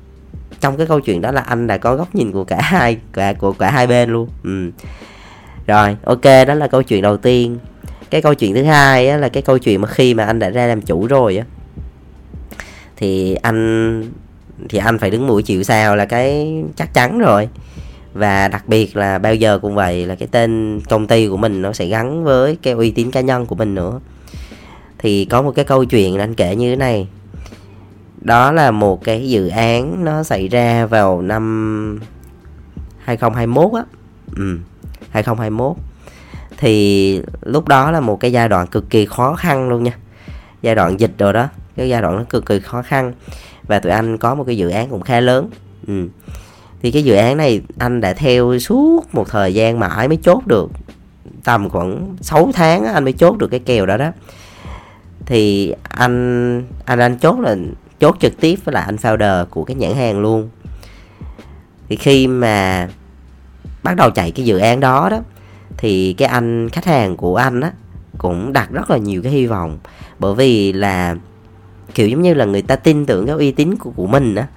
trong 0.59 0.77
cái 0.77 0.87
câu 0.87 0.99
chuyện 0.99 1.21
đó 1.21 1.31
là 1.31 1.41
anh 1.41 1.67
đã 1.67 1.77
có 1.77 1.95
góc 1.95 2.15
nhìn 2.15 2.31
của 2.31 2.43
cả 2.43 2.61
hai 2.61 2.97
cả 3.13 3.33
của 3.33 3.51
cả 3.51 3.71
hai 3.71 3.87
bên 3.87 4.09
luôn. 4.09 4.29
Ừ. 4.43 4.71
rồi 5.67 5.97
ok 6.03 6.23
đó 6.47 6.53
là 6.53 6.67
câu 6.67 6.83
chuyện 6.83 7.01
đầu 7.01 7.17
tiên. 7.17 7.57
Cái 8.09 8.21
câu 8.21 8.33
chuyện 8.33 8.55
thứ 8.55 8.63
hai 8.63 9.09
á, 9.09 9.17
là 9.17 9.29
cái 9.29 9.43
câu 9.43 9.57
chuyện 9.57 9.81
mà 9.81 9.87
khi 9.87 10.13
mà 10.13 10.25
anh 10.25 10.39
đã 10.39 10.49
ra 10.49 10.67
làm 10.67 10.81
chủ 10.81 11.07
rồi 11.07 11.37
á 11.37 11.45
thì 12.97 13.35
anh 13.35 14.03
thì 14.69 14.79
anh 14.79 14.97
phải 14.97 15.11
đứng 15.11 15.27
mũi 15.27 15.43
chịu 15.43 15.63
sao 15.63 15.95
là 15.95 16.05
cái 16.05 16.63
chắc 16.75 16.93
chắn 16.93 17.19
rồi. 17.19 17.49
Và 18.13 18.47
đặc 18.47 18.63
biệt 18.67 18.97
là 18.97 19.17
bao 19.17 19.35
giờ 19.35 19.59
cũng 19.59 19.75
vậy 19.75 20.05
là 20.05 20.15
cái 20.15 20.27
tên 20.31 20.81
công 20.89 21.07
ty 21.07 21.27
của 21.27 21.37
mình 21.37 21.61
nó 21.61 21.73
sẽ 21.73 21.85
gắn 21.85 22.23
với 22.23 22.57
cái 22.61 22.73
uy 22.73 22.91
tín 22.91 23.11
cá 23.11 23.21
nhân 23.21 23.45
của 23.45 23.55
mình 23.55 23.75
nữa. 23.75 23.99
Thì 24.97 25.25
có 25.25 25.41
một 25.41 25.51
cái 25.51 25.65
câu 25.65 25.85
chuyện 25.85 26.17
anh 26.17 26.35
kể 26.35 26.55
như 26.55 26.69
thế 26.69 26.75
này. 26.75 27.07
Đó 28.21 28.51
là 28.51 28.71
một 28.71 29.03
cái 29.03 29.29
dự 29.29 29.47
án 29.47 30.05
nó 30.05 30.23
xảy 30.23 30.47
ra 30.47 30.85
vào 30.85 31.21
năm 31.21 31.99
2021 32.99 33.71
á. 33.73 33.83
Ừ 34.35 34.57
2021 35.09 35.77
thì 36.57 37.21
lúc 37.41 37.67
đó 37.67 37.91
là 37.91 37.99
một 37.99 38.19
cái 38.19 38.31
giai 38.31 38.49
đoạn 38.49 38.67
cực 38.67 38.89
kỳ 38.89 39.05
khó 39.05 39.35
khăn 39.35 39.69
luôn 39.69 39.83
nha. 39.83 39.97
Giai 40.61 40.75
đoạn 40.75 40.99
dịch 40.99 41.11
rồi 41.17 41.33
đó 41.33 41.47
cái 41.75 41.89
giai 41.89 42.01
đoạn 42.01 42.15
nó 42.17 42.23
cực 42.23 42.45
kỳ 42.45 42.59
khó 42.59 42.81
khăn. 42.81 43.13
Và 43.67 43.79
tụi 43.79 43.91
anh 43.91 44.17
có 44.17 44.35
một 44.35 44.43
cái 44.43 44.57
dự 44.57 44.69
án 44.69 44.89
cũng 44.89 45.01
khá 45.01 45.19
lớn. 45.19 45.49
Ừ. 45.87 46.07
thì 46.81 46.91
cái 46.91 47.03
dự 47.03 47.15
án 47.15 47.37
này 47.37 47.61
anh 47.79 48.01
đã 48.01 48.13
theo 48.13 48.59
suốt 48.59 49.01
một 49.13 49.29
thời 49.29 49.53
gian 49.53 49.79
mãi 49.79 50.07
mới 50.07 50.17
chốt 50.23 50.47
được. 50.47 50.71
Tầm 51.43 51.69
khoảng 51.69 52.15
6 52.21 52.51
tháng 52.53 52.85
anh 52.85 53.03
mới 53.03 53.13
chốt 53.13 53.37
được 53.37 53.47
cái 53.47 53.59
kèo 53.59 53.85
đó 53.85 53.97
đó. 53.97 54.11
Thì 55.25 55.73
anh 55.83 56.63
anh 56.85 56.99
anh 56.99 57.17
chốt 57.17 57.39
là, 57.39 57.55
chốt 57.99 58.15
trực 58.19 58.39
tiếp 58.39 58.59
với 58.63 58.73
lại 58.73 58.83
anh 58.85 58.95
founder 58.95 59.45
của 59.45 59.63
cái 59.63 59.75
nhãn 59.75 59.93
hàng 59.93 60.19
luôn. 60.19 60.49
Thì 61.89 61.95
khi 61.95 62.27
mà 62.27 62.87
bắt 63.83 63.95
đầu 63.95 64.11
chạy 64.11 64.31
cái 64.31 64.45
dự 64.45 64.57
án 64.57 64.79
đó 64.79 65.09
đó, 65.11 65.19
thì 65.77 66.13
cái 66.13 66.27
anh, 66.27 66.69
khách 66.69 66.85
hàng 66.85 67.17
của 67.17 67.35
anh 67.35 67.61
á, 67.61 67.71
cũng 68.17 68.53
đặt 68.53 68.71
rất 68.71 68.89
là 68.89 68.97
nhiều 68.97 69.21
cái 69.23 69.31
hy 69.31 69.45
vọng. 69.45 69.77
Bởi 70.19 70.35
vì 70.35 70.73
là 70.73 71.15
kiểu 71.95 72.07
giống 72.07 72.21
như 72.21 72.33
là 72.33 72.45
người 72.45 72.61
ta 72.61 72.75
tin 72.75 73.05
tưởng 73.05 73.25
cái 73.25 73.35
uy 73.35 73.51
tín 73.51 73.75
của, 73.75 73.91
của 73.95 74.07
mình 74.07 74.35
á. 74.35 74.47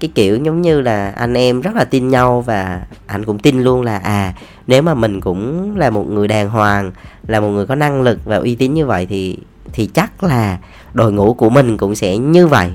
Cái 0.00 0.10
kiểu 0.14 0.36
giống 0.36 0.62
như 0.62 0.80
là 0.80 1.10
anh 1.10 1.34
em 1.34 1.60
rất 1.60 1.74
là 1.74 1.84
tin 1.84 2.08
nhau 2.08 2.40
và 2.40 2.82
anh 3.06 3.24
cũng 3.24 3.38
tin 3.38 3.62
luôn 3.62 3.82
là 3.82 3.98
à 3.98 4.34
nếu 4.66 4.82
mà 4.82 4.94
mình 4.94 5.20
cũng 5.20 5.76
là 5.76 5.90
một 5.90 6.10
người 6.10 6.28
đàng 6.28 6.50
hoàng 6.50 6.92
là 7.26 7.40
một 7.40 7.48
người 7.48 7.66
có 7.66 7.74
năng 7.74 8.02
lực 8.02 8.18
và 8.24 8.36
uy 8.36 8.54
tín 8.54 8.74
như 8.74 8.86
vậy 8.86 9.06
thì 9.06 9.38
thì 9.72 9.86
chắc 9.86 10.24
là 10.24 10.58
đội 10.94 11.12
ngũ 11.12 11.34
của 11.34 11.50
mình 11.50 11.76
cũng 11.76 11.94
sẽ 11.94 12.18
như 12.18 12.46
vậy. 12.46 12.70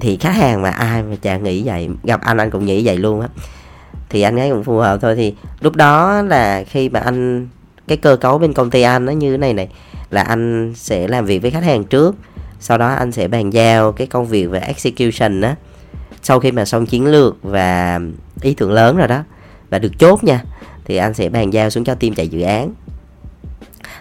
Thì 0.00 0.16
khách 0.16 0.34
hàng 0.34 0.62
mà 0.62 0.70
ai 0.70 1.02
mà 1.02 1.16
chả 1.22 1.36
nghĩ 1.36 1.62
vậy 1.66 1.88
gặp 2.04 2.20
anh 2.20 2.36
anh 2.36 2.50
cũng 2.50 2.64
nghĩ 2.64 2.86
vậy 2.86 2.96
luôn 2.96 3.20
á. 3.20 3.28
Thì 4.08 4.22
anh 4.22 4.38
ấy 4.38 4.50
cũng 4.50 4.64
phù 4.64 4.78
hợp 4.78 4.98
thôi. 5.02 5.16
Thì 5.16 5.34
lúc 5.60 5.76
đó 5.76 6.22
là 6.22 6.64
khi 6.64 6.88
mà 6.88 7.00
anh 7.00 7.48
cái 7.88 7.96
cơ 7.96 8.16
cấu 8.16 8.38
bên 8.38 8.52
công 8.52 8.70
ty 8.70 8.82
anh 8.82 9.04
nó 9.04 9.12
như 9.12 9.30
thế 9.30 9.38
này 9.38 9.54
này 9.54 9.68
là 10.10 10.22
anh 10.22 10.72
sẽ 10.76 11.08
làm 11.08 11.26
việc 11.26 11.42
với 11.42 11.50
khách 11.50 11.64
hàng 11.64 11.84
trước 11.84 12.16
sau 12.60 12.78
đó 12.78 12.88
anh 12.88 13.12
sẽ 13.12 13.28
bàn 13.28 13.52
giao 13.52 13.92
cái 13.92 14.06
công 14.06 14.26
việc 14.26 14.46
về 14.46 14.58
execution 14.58 15.40
á. 15.40 15.54
Sau 16.22 16.40
khi 16.40 16.52
mà 16.52 16.64
xong 16.64 16.86
chiến 16.86 17.06
lược 17.06 17.36
và 17.42 18.00
ý 18.42 18.54
tưởng 18.54 18.72
lớn 18.72 18.96
rồi 18.96 19.08
đó, 19.08 19.24
và 19.70 19.78
được 19.78 19.92
chốt 19.98 20.24
nha, 20.24 20.42
thì 20.84 20.96
anh 20.96 21.14
sẽ 21.14 21.28
bàn 21.28 21.52
giao 21.52 21.70
xuống 21.70 21.84
cho 21.84 21.94
team 21.94 22.14
chạy 22.14 22.28
dự 22.28 22.40
án. 22.40 22.74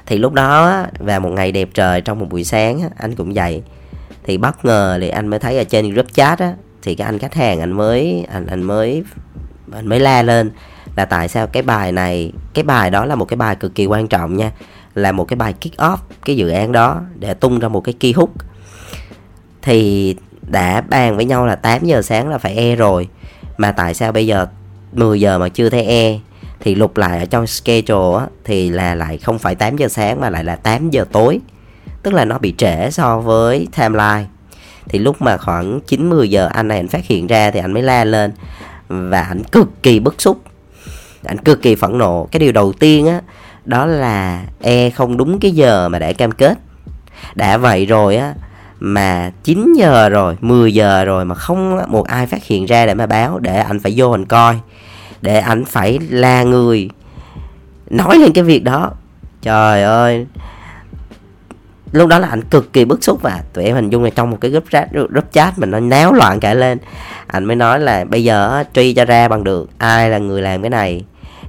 Thì 0.05 0.17
lúc 0.17 0.33
đó 0.33 0.85
và 0.99 1.19
một 1.19 1.29
ngày 1.29 1.51
đẹp 1.51 1.69
trời 1.73 2.01
trong 2.01 2.19
một 2.19 2.27
buổi 2.29 2.43
sáng 2.43 2.89
anh 2.97 3.15
cũng 3.15 3.35
dậy 3.35 3.63
thì 4.23 4.37
bất 4.37 4.65
ngờ 4.65 4.97
thì 5.01 5.09
anh 5.09 5.27
mới 5.27 5.39
thấy 5.39 5.57
ở 5.57 5.63
trên 5.63 5.93
group 5.93 6.13
chat 6.13 6.39
á, 6.39 6.53
thì 6.81 6.95
cái 6.95 7.05
anh 7.05 7.19
khách 7.19 7.33
hàng 7.33 7.59
anh 7.59 7.71
mới, 7.71 8.25
anh 8.31 8.47
anh 8.47 8.63
mới 8.63 9.03
anh 9.71 9.87
mới 9.87 9.99
la 9.99 10.21
lên 10.21 10.51
là 10.95 11.05
tại 11.05 11.27
sao 11.27 11.47
cái 11.47 11.63
bài 11.63 11.91
này, 11.91 12.31
cái 12.53 12.63
bài 12.63 12.89
đó 12.89 13.05
là 13.05 13.15
một 13.15 13.25
cái 13.25 13.37
bài 13.37 13.55
cực 13.55 13.75
kỳ 13.75 13.85
quan 13.85 14.07
trọng 14.07 14.37
nha 14.37 14.51
là 14.97 15.11
một 15.11 15.25
cái 15.25 15.37
bài 15.37 15.53
kick 15.53 15.77
off 15.77 15.97
cái 16.25 16.37
dự 16.37 16.49
án 16.49 16.71
đó 16.71 17.01
để 17.19 17.33
tung 17.33 17.59
ra 17.59 17.67
một 17.67 17.81
cái 17.81 17.93
key 17.99 18.11
hook. 18.11 18.29
Thì 19.61 20.15
đã 20.41 20.81
bàn 20.81 21.15
với 21.15 21.25
nhau 21.25 21.45
là 21.45 21.55
8 21.55 21.85
giờ 21.85 22.01
sáng 22.01 22.29
là 22.29 22.37
phải 22.37 22.55
e 22.55 22.75
rồi. 22.75 23.07
Mà 23.57 23.71
tại 23.71 23.93
sao 23.93 24.11
bây 24.11 24.27
giờ 24.27 24.47
10 24.93 25.21
giờ 25.21 25.39
mà 25.39 25.49
chưa 25.49 25.69
thấy 25.69 25.83
e? 25.83 26.19
Thì 26.59 26.75
lục 26.75 26.97
lại 26.97 27.19
ở 27.19 27.25
trong 27.25 27.47
schedule 27.47 28.19
á, 28.19 28.25
thì 28.43 28.69
là 28.69 28.95
lại 28.95 29.17
không 29.17 29.39
phải 29.39 29.55
8 29.55 29.77
giờ 29.77 29.87
sáng 29.87 30.21
mà 30.21 30.29
lại 30.29 30.43
là 30.43 30.55
8 30.55 30.89
giờ 30.89 31.05
tối. 31.11 31.39
Tức 32.03 32.13
là 32.13 32.25
nó 32.25 32.37
bị 32.37 32.53
trễ 32.57 32.91
so 32.91 33.19
với 33.19 33.67
timeline. 33.77 34.25
Thì 34.89 34.99
lúc 34.99 35.21
mà 35.21 35.37
khoảng 35.37 35.79
9 35.87 36.09
10 36.09 36.29
giờ 36.29 36.49
anh 36.53 36.67
này 36.67 36.77
anh 36.77 36.87
phát 36.87 37.05
hiện 37.05 37.27
ra 37.27 37.51
thì 37.51 37.59
anh 37.59 37.73
mới 37.73 37.83
la 37.83 38.03
lên. 38.03 38.31
Và 38.87 39.21
anh 39.21 39.43
cực 39.43 39.83
kỳ 39.83 39.99
bức 39.99 40.21
xúc. 40.21 40.41
Anh 41.23 41.37
cực 41.37 41.61
kỳ 41.61 41.75
phẫn 41.75 41.97
nộ. 41.97 42.27
Cái 42.31 42.39
điều 42.39 42.51
đầu 42.51 42.73
tiên 42.73 43.07
á 43.07 43.21
đó 43.67 43.85
là 43.85 44.43
e 44.61 44.89
không 44.89 45.17
đúng 45.17 45.39
cái 45.39 45.51
giờ 45.51 45.89
mà 45.89 45.99
đã 45.99 46.13
cam 46.13 46.31
kết. 46.31 46.57
Đã 47.35 47.57
vậy 47.57 47.85
rồi 47.85 48.17
á, 48.17 48.33
mà 48.79 49.31
9 49.43 49.73
giờ 49.77 50.09
rồi 50.09 50.35
10 50.41 50.73
giờ 50.73 51.05
rồi 51.05 51.25
mà 51.25 51.35
không 51.35 51.79
một 51.87 52.07
ai 52.07 52.27
phát 52.27 52.43
hiện 52.43 52.65
ra 52.65 52.85
để 52.85 52.93
mà 52.93 53.05
báo, 53.05 53.39
để 53.39 53.59
anh 53.59 53.79
phải 53.79 53.93
vô 53.95 54.11
anh 54.11 54.25
coi. 54.25 54.55
Để 55.21 55.39
anh 55.39 55.65
phải 55.65 55.99
là 56.09 56.43
người 56.43 56.89
nói 57.89 58.17
lên 58.17 58.33
cái 58.33 58.43
việc 58.43 58.63
đó. 58.63 58.91
Trời 59.41 59.83
ơi, 59.83 60.25
lúc 61.91 62.09
đó 62.09 62.19
là 62.19 62.27
anh 62.27 62.41
cực 62.41 62.73
kỳ 62.73 62.85
bức 62.85 63.03
xúc 63.03 63.21
và 63.21 63.41
tụi 63.53 63.63
em 63.65 63.75
hình 63.75 63.89
dung 63.89 64.03
là 64.03 64.09
trong 64.09 64.29
một 64.31 64.37
cái 64.41 64.51
group 64.51 64.63
chat 64.71 64.91
group 64.91 65.31
chat 65.31 65.59
mình 65.59 65.71
nó 65.71 65.79
náo 65.79 66.13
loạn 66.13 66.39
cả 66.39 66.53
lên. 66.53 66.77
Anh 67.27 67.45
mới 67.45 67.55
nói 67.55 67.79
là 67.79 68.05
bây 68.05 68.23
giờ 68.23 68.63
truy 68.73 68.93
cho 68.93 69.05
ra 69.05 69.27
bằng 69.27 69.43
được, 69.43 69.69
ai 69.77 70.09
là 70.09 70.17
người 70.17 70.41
làm 70.41 70.61
cái 70.61 70.69
này? 70.69 71.05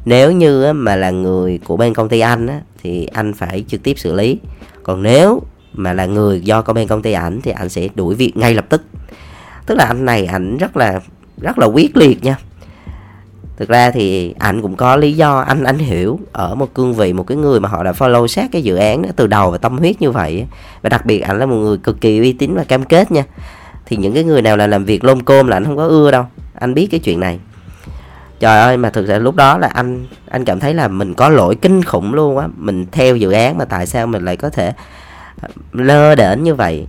Nếu 0.09 0.33
như 0.33 0.73
mà 0.73 0.97
là 0.97 1.11
người 1.11 1.59
của 1.65 1.77
bên 1.77 1.95
công 1.95 2.09
ty 2.09 2.21
anh 2.21 2.47
á, 2.47 2.61
thì 2.83 3.07
anh 3.07 3.33
phải 3.33 3.65
trực 3.69 3.83
tiếp 3.83 3.99
xử 3.99 4.15
lý. 4.15 4.39
Còn 4.83 5.03
nếu 5.03 5.43
mà 5.73 5.93
là 5.93 6.07
người 6.07 6.41
do 6.41 6.63
có 6.63 6.73
bên 6.73 6.89
công 6.89 7.03
ty 7.03 7.13
ảnh 7.13 7.41
thì 7.43 7.51
anh 7.51 7.69
sẽ 7.69 7.89
đuổi 7.95 8.15
việc 8.15 8.37
ngay 8.37 8.55
lập 8.55 8.67
tức. 8.69 8.83
Tức 9.67 9.75
là 9.75 9.85
anh 9.85 10.05
này 10.05 10.27
ảnh 10.27 10.57
rất 10.57 10.77
là 10.77 11.01
rất 11.41 11.59
là 11.59 11.67
quyết 11.67 11.97
liệt 11.97 12.25
nha. 12.25 12.37
Thực 13.57 13.69
ra 13.69 13.91
thì 13.91 14.35
ảnh 14.39 14.63
cũng 14.63 14.77
có 14.77 14.97
lý 14.97 15.13
do 15.13 15.39
anh 15.39 15.65
anh 15.65 15.79
hiểu 15.79 16.21
ở 16.33 16.55
một 16.55 16.75
cương 16.75 16.95
vị 16.95 17.13
một 17.13 17.27
cái 17.27 17.37
người 17.37 17.61
mà 17.61 17.69
họ 17.69 17.85
đã 17.85 17.93
follow 17.93 18.27
sát 18.27 18.49
cái 18.53 18.63
dự 18.63 18.77
án 18.77 19.03
đó 19.03 19.09
từ 19.17 19.27
đầu 19.27 19.51
và 19.51 19.59
tâm 19.59 19.79
huyết 19.79 20.01
như 20.01 20.11
vậy 20.11 20.45
và 20.83 20.89
đặc 20.89 21.07
biệt 21.07 21.21
ảnh 21.21 21.39
là 21.39 21.47
một 21.47 21.57
người 21.57 21.79
cực 21.79 22.01
kỳ 22.01 22.19
uy 22.19 22.33
tín 22.33 22.55
và 22.55 22.65
cam 22.65 22.85
kết 22.85 23.13
nha. 23.13 23.25
Thì 23.87 23.97
những 23.97 24.15
cái 24.15 24.25
người 24.25 24.43
nào 24.43 24.57
là 24.57 24.67
làm 24.67 24.85
việc 24.85 25.05
lôm 25.05 25.21
côm 25.21 25.49
là 25.49 25.57
anh 25.57 25.65
không 25.65 25.77
có 25.77 25.87
ưa 25.87 26.11
đâu. 26.11 26.25
Anh 26.55 26.75
biết 26.75 26.87
cái 26.91 27.01
chuyện 27.01 27.21
này 27.21 27.39
trời 28.41 28.61
ơi, 28.61 28.77
mà 28.77 28.91
thực 28.91 29.07
sự 29.07 29.19
lúc 29.19 29.37
đó 29.37 29.59
là 29.59 29.69
anh 29.69 30.07
anh 30.31 30.45
cảm 30.45 30.61
thấy 30.61 30.75
là 30.75 30.89
mình 30.89 31.15
có 31.15 31.29
lỗi 31.29 31.55
kinh 31.55 31.83
khủng 31.83 32.15
luôn 32.15 32.39
á. 32.39 32.49
Mình 32.57 32.87
theo 32.93 33.17
dự 33.17 33.33
án 33.33 33.59
mà 33.59 33.65
tại 33.65 33.87
sao 33.87 34.07
mình 34.07 34.25
lại 34.25 34.37
có 34.37 34.51
thể 34.51 34.73
ờ, 35.41 35.49
lơ 35.73 36.15
đễnh 36.15 36.43
như 36.43 36.55
vậy? 36.55 36.87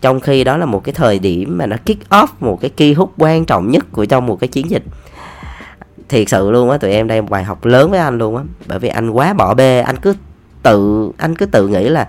Trong 0.00 0.20
khi 0.20 0.44
đó 0.44 0.56
là 0.56 0.66
một 0.66 0.84
cái 0.84 0.92
thời 0.92 1.18
điểm 1.18 1.58
mà 1.58 1.66
nó 1.66 1.76
kick 1.76 2.10
off 2.10 2.26
một 2.40 2.60
cái 2.60 2.70
key 2.70 2.92
hút 2.92 3.12
quan 3.18 3.44
trọng 3.44 3.70
nhất 3.70 3.84
của 3.92 4.04
trong 4.04 4.26
một 4.26 4.40
cái 4.40 4.48
chiến 4.48 4.70
dịch. 4.70 4.82
Thiệt 6.08 6.28
sự 6.28 6.50
luôn 6.50 6.70
á, 6.70 6.78
tụi 6.78 6.90
em 6.90 7.06
đây 7.08 7.22
một 7.22 7.30
bài 7.30 7.44
học 7.44 7.64
lớn 7.64 7.90
với 7.90 8.00
anh 8.00 8.18
luôn 8.18 8.36
á. 8.36 8.42
Bởi 8.66 8.78
vì 8.78 8.88
anh 8.88 9.10
quá 9.10 9.32
bỏ 9.32 9.54
bê, 9.54 9.80
anh 9.80 9.96
cứ 9.96 10.14
tự, 10.62 11.10
anh 11.16 11.36
cứ 11.36 11.46
tự 11.46 11.68
nghĩ 11.68 11.88
là, 11.88 12.08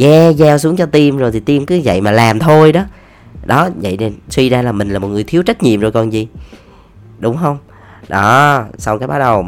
yeah, 0.00 0.36
giao 0.36 0.58
xuống 0.58 0.76
cho 0.76 0.86
team 0.86 1.16
rồi 1.16 1.32
thì 1.32 1.40
team 1.40 1.66
cứ 1.66 1.80
vậy 1.84 2.00
mà 2.00 2.10
làm 2.10 2.38
thôi 2.38 2.72
đó. 2.72 2.82
Đó, 3.44 3.68
vậy 3.76 3.96
nên 3.96 4.12
suy 4.28 4.48
ra 4.48 4.62
là 4.62 4.72
mình 4.72 4.90
là 4.90 4.98
một 4.98 5.08
người 5.08 5.24
thiếu 5.24 5.42
trách 5.42 5.62
nhiệm 5.62 5.80
rồi 5.80 5.92
còn 5.92 6.12
gì. 6.12 6.28
Đúng 7.18 7.36
không? 7.36 7.58
Đó, 8.08 8.64
xong 8.78 8.98
cái 8.98 9.08
bắt 9.08 9.18
đầu 9.18 9.46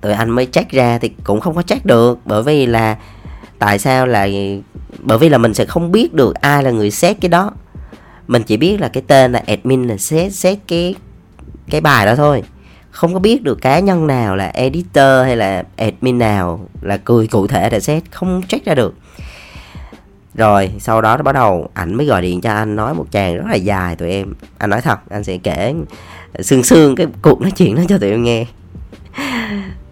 tụi 0.00 0.12
anh 0.12 0.30
mới 0.30 0.46
check 0.46 0.70
ra 0.70 0.98
thì 0.98 1.12
cũng 1.24 1.40
không 1.40 1.54
có 1.54 1.62
check 1.62 1.86
được, 1.86 2.18
bởi 2.24 2.42
vì 2.42 2.66
là 2.66 2.96
tại 3.58 3.78
sao 3.78 4.06
là 4.06 4.28
bởi 4.98 5.18
vì 5.18 5.28
là 5.28 5.38
mình 5.38 5.54
sẽ 5.54 5.64
không 5.64 5.92
biết 5.92 6.14
được 6.14 6.34
ai 6.34 6.62
là 6.62 6.70
người 6.70 6.90
xét 6.90 7.16
cái 7.20 7.28
đó. 7.28 7.50
Mình 8.26 8.42
chỉ 8.42 8.56
biết 8.56 8.80
là 8.80 8.88
cái 8.88 9.02
tên 9.06 9.32
là 9.32 9.42
admin 9.46 9.88
là 9.88 9.96
xét 9.96 10.32
xét 10.32 10.58
cái 10.68 10.94
cái 11.70 11.80
bài 11.80 12.06
đó 12.06 12.14
thôi. 12.14 12.42
Không 12.90 13.14
có 13.14 13.20
biết 13.20 13.42
được 13.42 13.62
cá 13.62 13.78
nhân 13.78 14.06
nào 14.06 14.36
là 14.36 14.46
editor 14.46 15.24
hay 15.24 15.36
là 15.36 15.64
admin 15.76 16.18
nào 16.18 16.68
là 16.80 16.96
cười 16.96 17.26
cụ 17.26 17.46
thể 17.46 17.70
để 17.70 17.80
xét, 17.80 18.02
không 18.10 18.42
check 18.48 18.66
ra 18.66 18.74
được. 18.74 18.94
Rồi, 20.34 20.72
sau 20.80 21.00
đó 21.02 21.16
nó 21.16 21.22
bắt 21.22 21.32
đầu 21.32 21.70
ảnh 21.74 21.94
mới 21.94 22.06
gọi 22.06 22.22
điện 22.22 22.40
cho 22.40 22.52
anh 22.52 22.76
nói 22.76 22.94
một 22.94 23.06
chàng 23.10 23.36
rất 23.36 23.44
là 23.48 23.54
dài 23.54 23.96
tụi 23.96 24.10
em. 24.10 24.34
Anh 24.58 24.70
nói 24.70 24.80
thật, 24.80 24.98
anh 25.10 25.24
sẽ 25.24 25.38
kể 25.38 25.74
sương 26.40 26.62
sương, 26.62 26.94
cái 26.94 27.06
cuộc 27.22 27.40
nói 27.40 27.50
chuyện 27.50 27.76
đó 27.76 27.82
cho 27.88 27.98
tụi 27.98 28.10
em 28.10 28.22
nghe. 28.22 28.46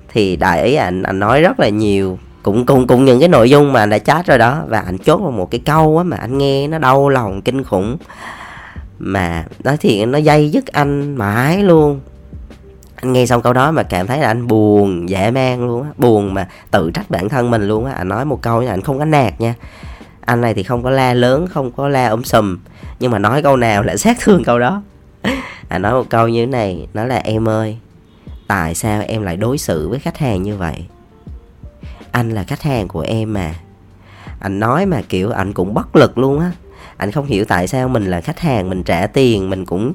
Thì 0.08 0.36
đại 0.36 0.64
ý 0.64 0.74
anh 0.74 1.02
anh 1.02 1.18
nói 1.18 1.40
rất 1.40 1.60
là 1.60 1.68
nhiều. 1.68 2.18
Cũng 2.42 2.66
cùng 2.66 2.86
cùng 2.86 3.04
những 3.04 3.20
cái 3.20 3.28
nội 3.28 3.50
dung 3.50 3.72
mà 3.72 3.80
anh 3.80 3.90
đã 3.90 3.98
chat 3.98 4.26
rồi 4.26 4.38
đó. 4.38 4.62
Và 4.68 4.80
anh 4.80 4.98
chốt 4.98 5.16
vào 5.16 5.30
một 5.30 5.50
cái 5.50 5.60
câu 5.66 5.98
á 5.98 6.04
mà 6.04 6.16
anh 6.16 6.38
nghe 6.38 6.68
nó 6.68 6.78
đau 6.78 7.08
lòng, 7.08 7.42
kinh 7.42 7.64
khủng. 7.64 7.96
Mà 8.98 9.44
nói 9.64 9.76
thì 9.80 10.06
nó 10.06 10.18
dây 10.18 10.50
dứt 10.50 10.66
anh 10.66 11.16
mãi 11.16 11.62
luôn. 11.62 12.00
Anh 12.96 13.12
nghe 13.12 13.26
xong 13.26 13.42
câu 13.42 13.52
đó 13.52 13.70
mà 13.70 13.82
cảm 13.82 14.06
thấy 14.06 14.18
là 14.18 14.26
anh 14.26 14.46
buồn 14.46 15.08
dễ 15.08 15.30
mang 15.30 15.66
luôn 15.66 15.82
á. 15.82 15.88
Buồn 15.98 16.34
mà 16.34 16.48
tự 16.70 16.90
trách 16.94 17.10
bản 17.10 17.28
thân 17.28 17.50
mình 17.50 17.68
luôn 17.68 17.84
á. 17.84 17.92
Anh 17.92 18.08
nói 18.08 18.24
một 18.24 18.42
câu 18.42 18.60
là 18.60 18.70
anh 18.70 18.82
không 18.82 18.98
có 18.98 19.04
nạt 19.04 19.40
nha. 19.40 19.54
Anh 20.20 20.40
này 20.40 20.54
thì 20.54 20.62
không 20.62 20.82
có 20.82 20.90
la 20.90 21.14
lớn, 21.14 21.46
không 21.46 21.72
có 21.72 21.88
la 21.88 22.06
ấm 22.06 22.24
sùm. 22.24 22.58
Nhưng 23.00 23.10
mà 23.10 23.18
nói 23.18 23.42
câu 23.42 23.56
nào 23.56 23.82
lại 23.82 23.98
sát 24.04 24.16
thương 24.20 24.44
câu 24.44 24.58
đó 24.58 24.82
anh 25.70 25.82
nói 25.82 25.92
một 25.92 26.04
câu 26.08 26.28
như 26.28 26.42
thế 26.42 26.46
này 26.46 26.86
nó 26.94 27.04
là, 27.04 27.16
em 27.16 27.48
ơi, 27.48 27.78
tại 28.46 28.74
sao 28.74 29.02
em 29.06 29.22
lại 29.22 29.36
đối 29.36 29.58
xử 29.58 29.88
với 29.88 29.98
khách 29.98 30.18
hàng 30.18 30.42
như 30.42 30.56
vậy? 30.56 30.86
Anh 32.12 32.30
là 32.30 32.44
khách 32.44 32.62
hàng 32.62 32.88
của 32.88 33.00
em 33.00 33.32
mà. 33.32 33.54
Anh 34.40 34.60
nói 34.60 34.86
mà, 34.86 35.02
kiểu, 35.08 35.30
anh 35.30 35.52
cũng 35.52 35.74
bất 35.74 35.96
lực 35.96 36.18
luôn 36.18 36.40
á. 36.40 36.52
Anh 36.96 37.12
không 37.12 37.26
hiểu 37.26 37.44
tại 37.44 37.68
sao 37.68 37.88
mình 37.88 38.04
là 38.04 38.20
khách 38.20 38.40
hàng, 38.40 38.68
mình 38.68 38.82
trả 38.82 39.06
tiền, 39.06 39.50
mình 39.50 39.66
cũng 39.66 39.92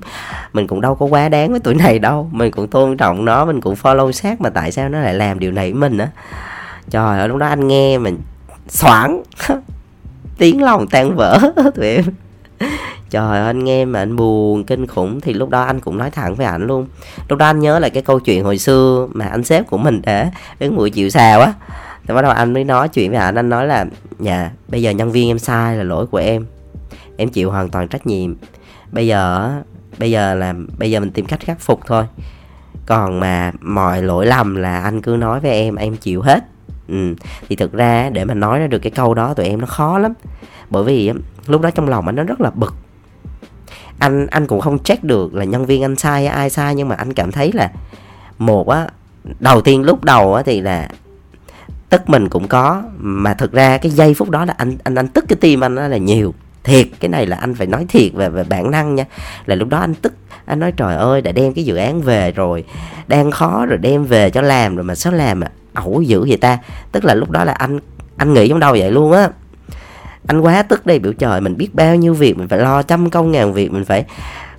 mình 0.54 0.68
cũng 0.68 0.82
đâu 0.82 0.96
có 0.96 1.06
quá 1.06 1.30
đáng 1.30 1.52
với 1.52 1.60
tụi 1.60 1.76
này 1.76 2.00
đâu. 2.00 2.30
Mình 2.32 2.52
cũng 2.52 2.68
tôn 2.68 2.98
trọng 2.98 3.26
nó, 3.26 3.46
mình 3.46 3.62
cũng 3.62 3.74
follow 3.74 4.12
sát 4.12 4.42
mà 4.42 4.50
tại 4.50 4.72
sao 4.72 4.90
nó 4.90 5.00
lại 5.00 5.14
làm 5.14 5.40
điều 5.40 5.52
này 5.52 5.72
với 5.72 5.80
mình 5.80 5.98
á. 5.98 6.08
Trời 6.90 7.20
ơi, 7.20 7.28
lúc 7.28 7.38
đó 7.38 7.48
anh 7.48 7.68
nghe 7.68 7.98
mình 7.98 8.20
xoảng, 8.68 9.24
tiếng 10.38 10.64
lòng 10.64 10.88
tan 10.88 11.16
vỡ 11.16 11.40
tụi 11.76 11.88
em 11.88 12.06
trời 13.16 13.40
ơi, 13.40 13.46
anh 13.46 13.64
nghe 13.64 13.86
mà 13.86 14.00
anh 14.00 14.16
buồn, 14.16 14.64
kinh 14.64 14.88
khủng. 14.88 15.22
Thì 15.22 15.34
lúc 15.34 15.50
đó 15.50 15.64
anh 15.64 15.80
cũng 15.80 15.98
nói 15.98 16.12
thẳng 16.12 16.36
với 16.36 16.46
ảnh 16.46 16.68
luôn. 16.68 16.88
Lúc 17.30 17.40
đó 17.40 17.46
anh 17.46 17.60
nhớ 17.60 17.80
lại 17.80 17.90
cái 17.90 18.04
câu 18.04 18.20
chuyện 18.20 18.44
hồi 18.44 18.58
xưa 18.58 19.08
mà 19.14 19.26
anh 19.26 19.44
sếp 19.44 19.68
của 19.68 19.78
mình 19.78 20.02
để 20.02 20.30
đứng 20.60 20.76
mũi 20.76 20.90
chịu 20.90 21.10
xào 21.10 21.42
á. 21.42 21.54
Thì 22.08 22.14
bắt 22.14 22.22
đầu 22.22 22.32
anh 22.32 22.54
mới 22.54 22.64
nói 22.64 22.90
chuyện 22.90 23.12
với 23.12 23.20
ảnh, 23.20 23.36
anh 23.36 23.50
nói 23.50 23.68
là 23.68 23.86
dạ 24.20 24.50
bây 24.68 24.82
giờ 24.82 24.92
nhân 24.92 25.12
viên 25.12 25.30
em 25.30 25.40
sai 25.40 25.78
là 25.78 25.84
lỗi 25.84 26.06
của 26.08 26.18
em. 26.18 26.46
Em 27.18 27.30
chịu 27.30 27.52
hoàn 27.52 27.70
toàn 27.70 27.88
trách 27.88 28.08
nhiệm. 28.08 28.36
Bây 28.92 29.08
giờ 29.08 29.52
bây 30.00 30.12
giờ 30.12 30.36
là, 30.36 30.54
bây 30.78 30.92
giờ 30.92 31.00
mình 31.00 31.12
tìm 31.12 31.26
cách 31.26 31.40
khắc 31.40 31.60
phục 31.60 31.80
thôi. 31.86 32.04
Còn 32.86 33.20
mà 33.20 33.52
mọi 33.62 34.04
lỗi 34.04 34.26
lầm 34.26 34.56
là 34.56 34.80
anh 34.80 35.02
cứ 35.02 35.16
nói 35.20 35.40
với 35.40 35.52
em 35.52 35.76
em 35.76 35.96
chịu 35.96 36.22
hết. 36.22 36.44
Ừ. 36.88 37.16
thì 37.50 37.56
thực 37.56 37.74
ra 37.74 38.10
để 38.10 38.26
mà 38.26 38.34
nói 38.34 38.60
ra 38.60 38.68
được 38.68 38.80
cái 38.80 38.92
câu 38.92 39.14
đó 39.14 39.34
tụi 39.34 39.46
em 39.46 39.62
nó 39.62 39.68
khó 39.68 40.00
lắm. 40.00 40.14
Bởi 40.70 40.84
vì 40.84 41.12
lúc 41.48 41.62
đó 41.62 41.70
trong 41.70 41.90
lòng 41.90 42.06
anh 42.06 42.16
nó 42.16 42.24
rất 42.24 42.42
là 42.42 42.50
bực 42.50 42.76
anh 44.00 44.28
anh 44.28 44.48
cũng 44.48 44.62
không 44.62 44.80
check 44.80 45.04
được 45.04 45.34
là 45.34 45.44
nhân 45.44 45.66
viên 45.66 45.84
anh 45.84 45.96
sai 45.96 46.28
ai 46.28 46.50
sai, 46.50 46.76
nhưng 46.76 46.88
mà 46.88 46.96
anh 46.96 47.14
cảm 47.14 47.32
thấy 47.32 47.52
là 47.54 47.72
một 48.38 48.70
á, 48.70 48.88
đầu 49.40 49.62
tiên 49.62 49.84
lúc 49.84 50.04
đầu 50.04 50.34
á 50.34 50.44
thì 50.46 50.62
là 50.62 50.90
tức 51.90 52.10
mình 52.10 52.30
cũng 52.30 52.48
có, 52.48 52.84
mà 52.98 53.34
thực 53.34 53.52
ra 53.52 53.78
cái 53.78 53.92
giây 53.92 54.14
phút 54.14 54.30
đó 54.30 54.46
là 54.46 54.54
anh 54.58 54.78
anh 54.84 54.96
anh 54.96 55.08
tức 55.08 55.26
cái 55.28 55.38
tim 55.42 55.64
anh 55.64 55.76
đó 55.76 55.88
là 55.88 55.98
nhiều. 55.98 56.34
Thiệt, 56.64 56.88
cái 57.00 57.10
này 57.10 57.26
là 57.26 57.38
anh 57.38 57.56
phải 57.56 57.68
nói 57.68 57.86
thiệt 57.90 58.14
về 58.14 58.30
về 58.30 58.44
bản 58.44 58.72
năng 58.72 58.96
nha. 58.96 59.06
Là 59.46 59.56
lúc 59.56 59.70
đó 59.70 59.78
anh 59.78 59.94
tức, 59.94 60.14
anh 60.46 60.60
nói, 60.60 60.72
trời 60.72 60.96
ơi, 60.96 61.22
đã 61.22 61.32
đem 61.32 61.54
cái 61.54 61.66
dự 61.66 61.76
án 61.76 62.02
về 62.02 62.32
rồi, 62.32 62.64
đang 63.08 63.32
khó 63.32 63.66
rồi, 63.66 63.78
đem 63.78 64.06
về 64.06 64.30
cho 64.30 64.42
làm 64.42 64.76
rồi 64.76 64.84
mà 64.84 64.96
sao 64.96 65.14
làm 65.14 65.40
mà 65.40 65.48
ẩu 65.74 66.02
dữ 66.02 66.26
vậy 66.28 66.38
ta? 66.38 66.58
Tức 66.92 67.06
là 67.06 67.14
lúc 67.14 67.30
đó 67.30 67.44
là 67.44 67.54
anh 67.54 67.80
anh 68.18 68.34
nghĩ 68.34 68.50
trong 68.50 68.60
đầu 68.60 68.72
vậy 68.72 68.92
luôn 68.92 69.12
á 69.12 69.30
anh 70.28 70.42
quá 70.42 70.64
tức 70.64 70.86
đây, 70.86 71.00
biểu 71.00 71.14
trời, 71.14 71.42
mình 71.42 71.58
biết 71.58 71.76
bao 71.76 71.96
nhiêu 71.96 72.14
việc, 72.14 72.38
mình 72.38 72.48
phải 72.48 72.60
lo 72.60 72.82
trăm 72.82 73.10
công 73.10 73.32
ngàn 73.32 73.54
việc, 73.54 73.72
mình 73.72 73.86
phải 73.86 74.06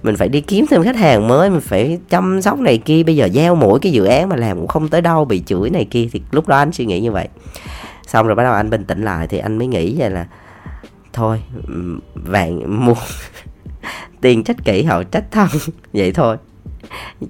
mình 0.03 0.17
phải 0.17 0.29
đi 0.29 0.41
kiếm 0.41 0.67
thêm 0.71 0.83
khách 0.83 0.97
hàng 0.97 1.29
mới, 1.29 1.51
mình 1.51 1.61
phải 1.61 1.99
chăm 2.09 2.43
sóc 2.43 2.59
này 2.59 2.79
kia. 2.79 3.03
Bây 3.03 3.17
giờ 3.17 3.29
gieo 3.29 3.55
mỗi 3.55 3.79
cái 3.81 3.93
dự 3.93 4.05
án 4.05 4.29
mà 4.29 4.37
làm 4.37 4.57
cũng 4.57 4.69
không 4.69 4.89
tới 4.89 5.03
đâu, 5.03 5.25
bị 5.25 5.43
chửi 5.47 5.71
này 5.71 5.85
kia, 5.85 6.09
thì 6.13 6.23
lúc 6.31 6.49
đó 6.49 6.59
anh 6.59 6.73
suy 6.73 6.87
nghĩ 6.87 7.01
như 7.01 7.13
vậy. 7.13 7.29
Xong 8.07 8.27
rồi 8.27 8.37
bắt 8.37 8.43
đầu 8.43 8.53
anh 8.53 8.71
bình 8.71 8.85
tĩnh 8.85 9.03
lại, 9.03 9.27
thì 9.27 9.39
anh 9.39 9.59
mới 9.59 9.67
nghĩ 9.67 9.95
vậy 9.99 10.11
là, 10.11 10.27
thôi 11.13 11.43
vạn 12.15 12.85
mua, 12.85 12.95
tiền 14.21 14.45
trách 14.45 14.65
kỹ 14.65 14.83
hậu 14.83 15.03
trách 15.03 15.25
thân. 15.31 15.49
Vậy 15.93 16.13
thôi 16.13 16.37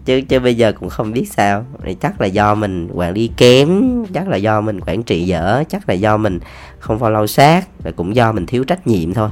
chứ 0.05 0.21
chứ 0.29 0.41
bây 0.41 0.55
giờ 0.55 0.73
cũng 0.81 0.89
không 0.89 1.13
biết 1.13 1.33
sao. 1.33 1.65
Thì 1.85 1.95
chắc 1.95 2.21
là 2.21 2.27
do 2.27 2.55
mình 2.55 2.89
quản 2.95 3.13
lý 3.13 3.31
kém, 3.37 4.05
chắc 4.15 4.29
là 4.29 4.37
do 4.37 4.61
mình 4.61 4.81
quản 4.81 5.03
trị 5.03 5.23
dở, 5.23 5.63
chắc 5.69 5.89
là 5.89 5.95
do 5.95 6.17
mình 6.17 6.41
không 6.79 6.99
follow 6.99 7.27
sát, 7.27 7.69
và 7.85 7.91
cũng 7.97 8.17
do 8.17 8.33
mình 8.33 8.47
thiếu 8.47 8.65
trách 8.65 8.87
nhiệm 8.87 9.15
thôi. 9.15 9.31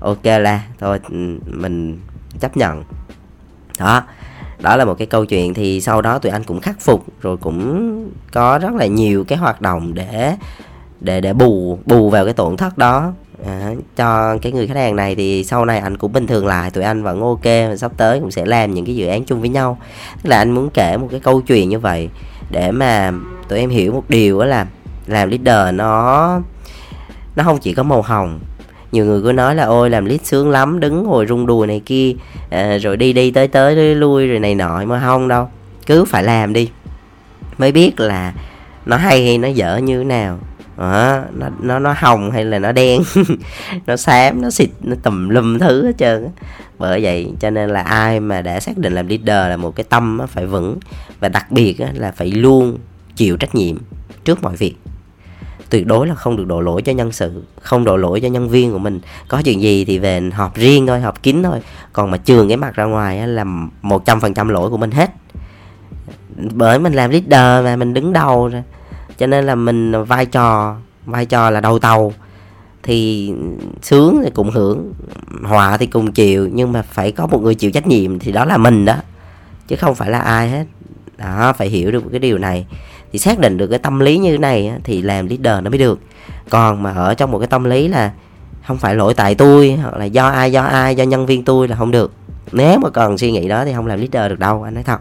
Ok 0.00 0.24
là, 0.24 0.62
thôi 0.80 1.00
ừ, 1.08 1.38
mình 1.46 1.98
chấp 2.40 2.56
nhận. 2.56 2.84
Đó 3.78 4.02
đó 4.60 4.76
là 4.76 4.84
một 4.84 4.94
cái 4.94 5.06
câu 5.06 5.24
chuyện. 5.24 5.54
Thì 5.54 5.80
sau 5.80 6.02
đó 6.02 6.18
tụi 6.18 6.32
anh 6.32 6.44
cũng 6.44 6.60
khắc 6.60 6.80
phục, 6.80 7.04
rồi 7.20 7.36
cũng 7.36 8.10
có 8.32 8.58
rất 8.58 8.72
là 8.74 8.86
nhiều 8.86 9.24
cái 9.24 9.38
hoạt 9.38 9.60
động 9.60 9.94
để 9.94 10.36
để 11.00 11.20
để 11.20 11.32
bù 11.32 11.78
bù 11.86 12.10
vào 12.10 12.24
cái 12.24 12.34
tổn 12.34 12.56
thất 12.56 12.78
đó 12.78 13.12
à, 13.46 13.72
cho 13.96 14.38
cái 14.42 14.52
người 14.52 14.66
khách 14.66 14.76
hàng 14.76 14.96
này 14.96 15.14
thì 15.14 15.44
sau 15.44 15.64
này 15.64 15.78
anh 15.78 15.96
cũng 15.96 16.12
bình 16.12 16.26
thường 16.26 16.46
lại 16.46 16.70
tụi 16.70 16.84
anh 16.84 17.02
vẫn 17.02 17.20
ok 17.20 17.44
và 17.44 17.76
sắp 17.76 17.92
tới 17.96 18.20
cũng 18.20 18.30
sẽ 18.30 18.46
làm 18.46 18.74
những 18.74 18.86
cái 18.86 18.96
dự 18.96 19.06
án 19.06 19.24
chung 19.24 19.40
với 19.40 19.48
nhau. 19.48 19.78
Tức 20.22 20.30
là 20.30 20.38
anh 20.38 20.50
muốn 20.50 20.70
kể 20.70 20.96
một 20.96 21.08
cái 21.10 21.20
câu 21.20 21.40
chuyện 21.40 21.68
như 21.68 21.78
vậy 21.78 22.08
để 22.50 22.70
mà 22.70 23.12
tụi 23.48 23.58
em 23.58 23.70
hiểu 23.70 23.92
một 23.92 24.04
điều 24.08 24.38
đó 24.38 24.44
là 24.44 24.66
làm 25.06 25.30
leader 25.30 25.74
nó 25.74 26.40
nó 27.36 27.44
không 27.44 27.58
chỉ 27.58 27.74
có 27.74 27.82
màu 27.82 28.02
hồng. 28.02 28.40
Nhiều 28.92 29.04
người 29.04 29.22
cứ 29.22 29.32
nói 29.32 29.54
là 29.54 29.64
ôi 29.64 29.90
làm 29.90 30.04
lead 30.04 30.20
sướng 30.24 30.50
lắm 30.50 30.80
đứng 30.80 31.02
ngồi 31.04 31.26
rung 31.26 31.46
đùi 31.46 31.66
này 31.66 31.82
kia 31.86 32.14
à, 32.50 32.78
rồi 32.78 32.96
đi 32.96 33.12
đi 33.12 33.30
tới 33.30 33.48
tới 33.48 33.76
đi, 33.76 33.94
lui 33.94 34.28
rồi 34.28 34.38
này 34.38 34.54
nọ. 34.54 34.84
Mà 34.84 35.00
không 35.00 35.28
đâu 35.28 35.48
cứ 35.86 36.04
phải 36.04 36.22
làm 36.22 36.52
đi. 36.52 36.70
Mới 37.58 37.72
biết 37.72 38.00
là 38.00 38.32
nó 38.86 38.96
hay 38.96 39.26
hay 39.26 39.38
nó 39.38 39.48
dở 39.48 39.76
như 39.76 39.98
thế 39.98 40.04
nào 40.04 40.38
đó, 40.82 41.20
nó 41.32 41.48
nó 41.60 41.78
nó 41.78 41.94
hồng 41.96 42.30
hay 42.30 42.44
là 42.44 42.58
nó 42.58 42.72
đen? 42.72 43.02
Nó 43.86 43.96
xám 43.96 44.42
nó 44.42 44.50
xịt 44.50 44.70
nó 44.80 44.96
tùm 45.02 45.28
lum 45.28 45.58
thứ 45.58 45.86
hết 45.86 45.92
trơn 45.98 46.28
bởi 46.82 47.02
vậy 47.02 47.32
cho 47.40 47.50
nên 47.50 47.70
là 47.70 47.80
ai 47.80 48.20
mà 48.20 48.42
đã 48.42 48.60
xác 48.60 48.78
định 48.78 48.92
làm 48.92 49.06
leader 49.06 49.50
là 49.50 49.56
một 49.56 49.76
cái 49.76 49.84
tâm 49.84 50.20
phải 50.28 50.46
vững. 50.46 50.78
Và 51.20 51.28
đặc 51.28 51.50
biệt 51.50 51.76
là 51.94 52.12
phải 52.12 52.30
luôn 52.30 52.78
chịu 53.16 53.36
trách 53.36 53.54
nhiệm 53.54 53.76
trước 54.24 54.42
mọi 54.42 54.56
việc. 54.56 54.74
Tuyệt 55.70 55.86
đối 55.86 56.06
là 56.06 56.14
không 56.14 56.36
được 56.36 56.46
đổ 56.46 56.60
lỗi 56.60 56.82
cho 56.82 56.92
nhân 56.92 57.12
sự 57.12 57.42
không 57.60 57.84
đổ 57.84 57.96
lỗi 57.96 58.20
cho 58.20 58.28
nhân 58.28 58.48
viên 58.48 58.72
của 58.72 58.78
mình. 58.78 59.00
Có 59.28 59.42
chuyện 59.44 59.62
gì 59.62 59.84
thì 59.84 59.98
về 59.98 60.20
họp 60.32 60.54
riêng 60.54 60.86
thôi 60.86 61.00
họp 61.00 61.22
kín 61.22 61.42
thôi. 61.42 61.60
Còn 61.92 62.10
mà 62.10 62.16
trường 62.16 62.48
cái 62.48 62.56
mặt 62.56 62.74
ra 62.74 62.84
ngoài 62.84 63.28
là 63.28 63.44
một 63.82 64.04
trăm 64.04 64.20
phần 64.20 64.34
trăm 64.34 64.48
lỗi 64.48 64.70
của 64.70 64.76
mình 64.76 64.90
hết. 64.90 65.10
Bởi 66.36 66.78
mình 66.78 66.92
làm 66.92 67.10
leader 67.10 67.64
mà 67.64 67.76
mình 67.76 67.94
đứng 67.94 68.12
đầu 68.12 68.48
rồi 68.48 68.62
cho 69.18 69.26
nên 69.26 69.44
là 69.44 69.54
mình 69.54 70.04
vai 70.04 70.26
trò 70.26 70.76
vai 71.06 71.26
trò 71.26 71.50
là 71.50 71.60
đầu 71.60 71.78
tàu. 71.78 72.12
Thì 72.82 73.32
sướng 73.82 74.20
thì 74.24 74.30
cùng 74.34 74.50
hưởng 74.50 74.92
họa 75.44 75.76
thì 75.76 75.86
cùng 75.86 76.12
chịu, 76.12 76.48
nhưng 76.52 76.72
mà 76.72 76.82
phải 76.82 77.12
có 77.12 77.26
một 77.26 77.42
người 77.42 77.54
chịu 77.54 77.70
trách 77.70 77.86
nhiệm 77.86 78.18
thì 78.18 78.32
đó 78.32 78.44
là 78.44 78.56
mình 78.56 78.84
đó, 78.84 78.96
chứ 79.68 79.76
không 79.76 79.94
phải 79.94 80.10
là 80.10 80.18
ai 80.18 80.50
hết. 80.50 80.64
Đó, 81.18 81.52
phải 81.52 81.68
hiểu 81.68 81.90
được 81.90 82.04
cái 82.10 82.20
điều 82.20 82.38
này. 82.38 82.66
Thì 83.12 83.18
xác 83.18 83.38
định 83.38 83.56
được 83.56 83.66
cái 83.66 83.78
tâm 83.78 84.00
lý 84.00 84.18
như 84.18 84.30
thế 84.30 84.38
này 84.38 84.72
thì 84.84 85.02
làm 85.02 85.26
leader 85.26 85.64
nó 85.64 85.70
mới 85.70 85.78
được. 85.78 86.00
Còn 86.50 86.82
mà 86.82 86.92
ở 86.92 87.14
trong 87.14 87.30
một 87.30 87.38
cái 87.38 87.48
tâm 87.48 87.64
lý 87.64 87.88
là 87.88 88.12
không 88.66 88.78
phải 88.78 88.94
lỗi 88.94 89.14
tại 89.14 89.34
tôi, 89.34 89.78
hoặc 89.82 89.96
là 89.96 90.04
do 90.04 90.26
ai 90.26 90.52
do 90.52 90.62
ai, 90.62 90.96
do 90.96 91.04
nhân 91.04 91.26
viên 91.26 91.44
tôi 91.44 91.68
là 91.68 91.76
không 91.76 91.90
được. 91.90 92.12
Nếu 92.52 92.78
mà 92.78 92.90
còn 92.90 93.18
suy 93.18 93.32
nghĩ 93.32 93.48
đó 93.48 93.64
thì 93.64 93.72
không 93.72 93.86
làm 93.86 93.98
leader 93.98 94.30
được 94.30 94.38
đâu, 94.38 94.62
anh 94.62 94.74
nói 94.74 94.84
thật. 94.84 95.00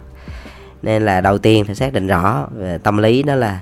Nên 0.82 1.06
là 1.06 1.22
đầu 1.22 1.38
tiên 1.38 1.66
phải 1.66 1.76
xác 1.76 1.94
định 1.94 2.08
rõ 2.08 2.48
về 2.56 2.78
tâm 2.78 2.98
lý 2.98 3.24
đó 3.24 3.36
là 3.36 3.60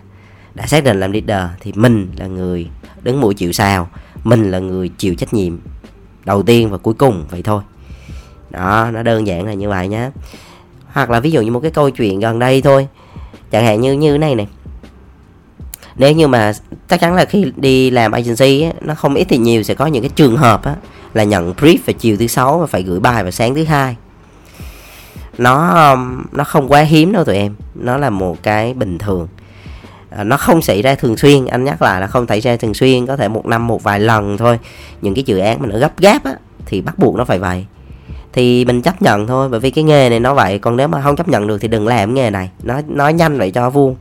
đã 0.60 0.68
xác 0.68 0.84
định 0.84 1.00
làm 1.00 1.12
leader 1.12 1.50
thì 1.60 1.72
mình 1.76 2.12
là 2.18 2.28
người 2.28 2.68
đứng 3.02 3.22
mũi 3.22 3.34
chịu 3.34 3.52
sao 3.52 3.90
mình 4.24 4.52
là 4.52 4.60
người 4.60 4.90
chịu 4.98 5.16
trách 5.16 5.34
nhiệm 5.34 5.58
đầu 6.26 6.44
tiên 6.44 6.70
và 6.70 6.78
cuối 6.78 6.94
cùng 6.94 7.26
vậy 7.30 7.44
thôi. 7.44 7.62
Đó 8.50 8.90
nó 8.94 9.04
đơn 9.04 9.28
giản 9.28 9.46
là 9.46 9.54
như 9.54 9.70
vậy 9.70 9.88
nhé 9.88 10.10
hoặc 10.94 11.10
là 11.10 11.20
ví 11.20 11.32
dụ 11.32 11.42
như 11.42 11.52
một 11.52 11.60
cái 11.60 11.72
câu 11.72 11.90
chuyện 11.90 12.20
gần 12.20 12.40
đây 12.40 12.62
thôi 12.62 12.88
chẳng 13.52 13.66
hạn 13.66 13.82
như 13.82 13.94
như 13.94 14.18
này 14.18 14.36
này 14.36 14.48
nếu 15.96 16.12
như 16.12 16.28
mà 16.28 16.52
chắc 16.88 17.00
chắn 17.00 17.14
là 17.16 17.26
khi 17.26 17.52
đi 17.56 17.90
làm 17.90 18.12
agency 18.12 18.62
á, 18.62 18.72
nó 18.82 18.96
không 18.96 19.16
ít 19.16 19.26
thì 19.30 19.38
nhiều 19.38 19.64
sẽ 19.64 19.74
có 19.74 19.86
những 19.86 20.04
cái 20.04 20.12
trường 20.16 20.38
hợp 20.38 20.66
á, 20.66 20.76
là 21.14 21.24
nhận 21.24 21.54
brief 21.54 21.78
vào 21.86 21.94
chiều 22.00 22.18
thứ 22.18 22.28
sáu 22.28 22.60
và 22.60 22.66
phải 22.66 22.84
gửi 22.84 23.00
bài 23.00 23.24
vào 23.24 23.32
sáng 23.32 23.56
thứ 23.56 23.64
hai. 23.64 23.96
Nó 25.38 25.68
um, 25.92 26.24
nó 26.32 26.44
không 26.44 26.68
quá 26.68 26.82
hiếm 26.82 27.12
đâu 27.12 27.24
tụi 27.24 27.36
em 27.36 27.56
nó 27.76 27.98
là 27.98 28.10
một 28.10 28.44
cái 28.44 28.74
bình 28.74 28.98
thường. 28.98 29.28
Ờ, 30.10 30.24
nó 30.24 30.38
không 30.38 30.62
xảy 30.62 30.82
ra 30.82 30.96
thường 30.96 31.18
xuyên 31.18 31.46
anh 31.46 31.64
nhắc 31.64 31.82
lại 31.82 32.02
là 32.02 32.08
không 32.08 32.28
xảy 32.28 32.40
ra 32.40 32.58
thường 32.58 32.74
xuyên 32.74 33.06
có 33.06 33.18
thể 33.18 33.28
một 33.28 33.46
năm 33.46 33.68
một 33.68 33.84
vài 33.84 34.00
lần 34.00 34.38
thôi. 34.38 34.60
Những 35.02 35.16
cái 35.16 35.24
dự 35.24 35.38
án 35.38 35.62
mà 35.62 35.68
nó 35.68 35.80
gấp 35.80 36.00
gáp 36.00 36.24
á 36.24 36.34
thì 36.66 36.82
bắt 36.82 37.00
buộc 37.00 37.16
nó 37.16 37.26
phải 37.26 37.40
vậy. 37.40 37.66
Thì 38.34 38.66
mình 38.66 38.82
chấp 38.82 39.02
nhận 39.02 39.28
thôi 39.28 39.50
bởi 39.50 39.60
vì 39.60 39.72
cái 39.72 39.84
nghề 39.84 40.10
này 40.10 40.20
nó 40.20 40.34
vậy. 40.34 40.60
Còn 40.60 40.78
nếu 40.78 40.88
mà 40.88 41.02
không 41.02 41.16
chấp 41.16 41.28
nhận 41.28 41.48
được 41.48 41.58
thì 41.62 41.68
đừng 41.68 41.88
làm 41.88 42.14
nghề 42.14 42.30
này. 42.30 42.50
Nó 42.64 42.82
nói 42.88 43.14
nhanh 43.14 43.38
vậy 43.38 43.52
cho 43.52 43.70
vuông. 43.70 43.96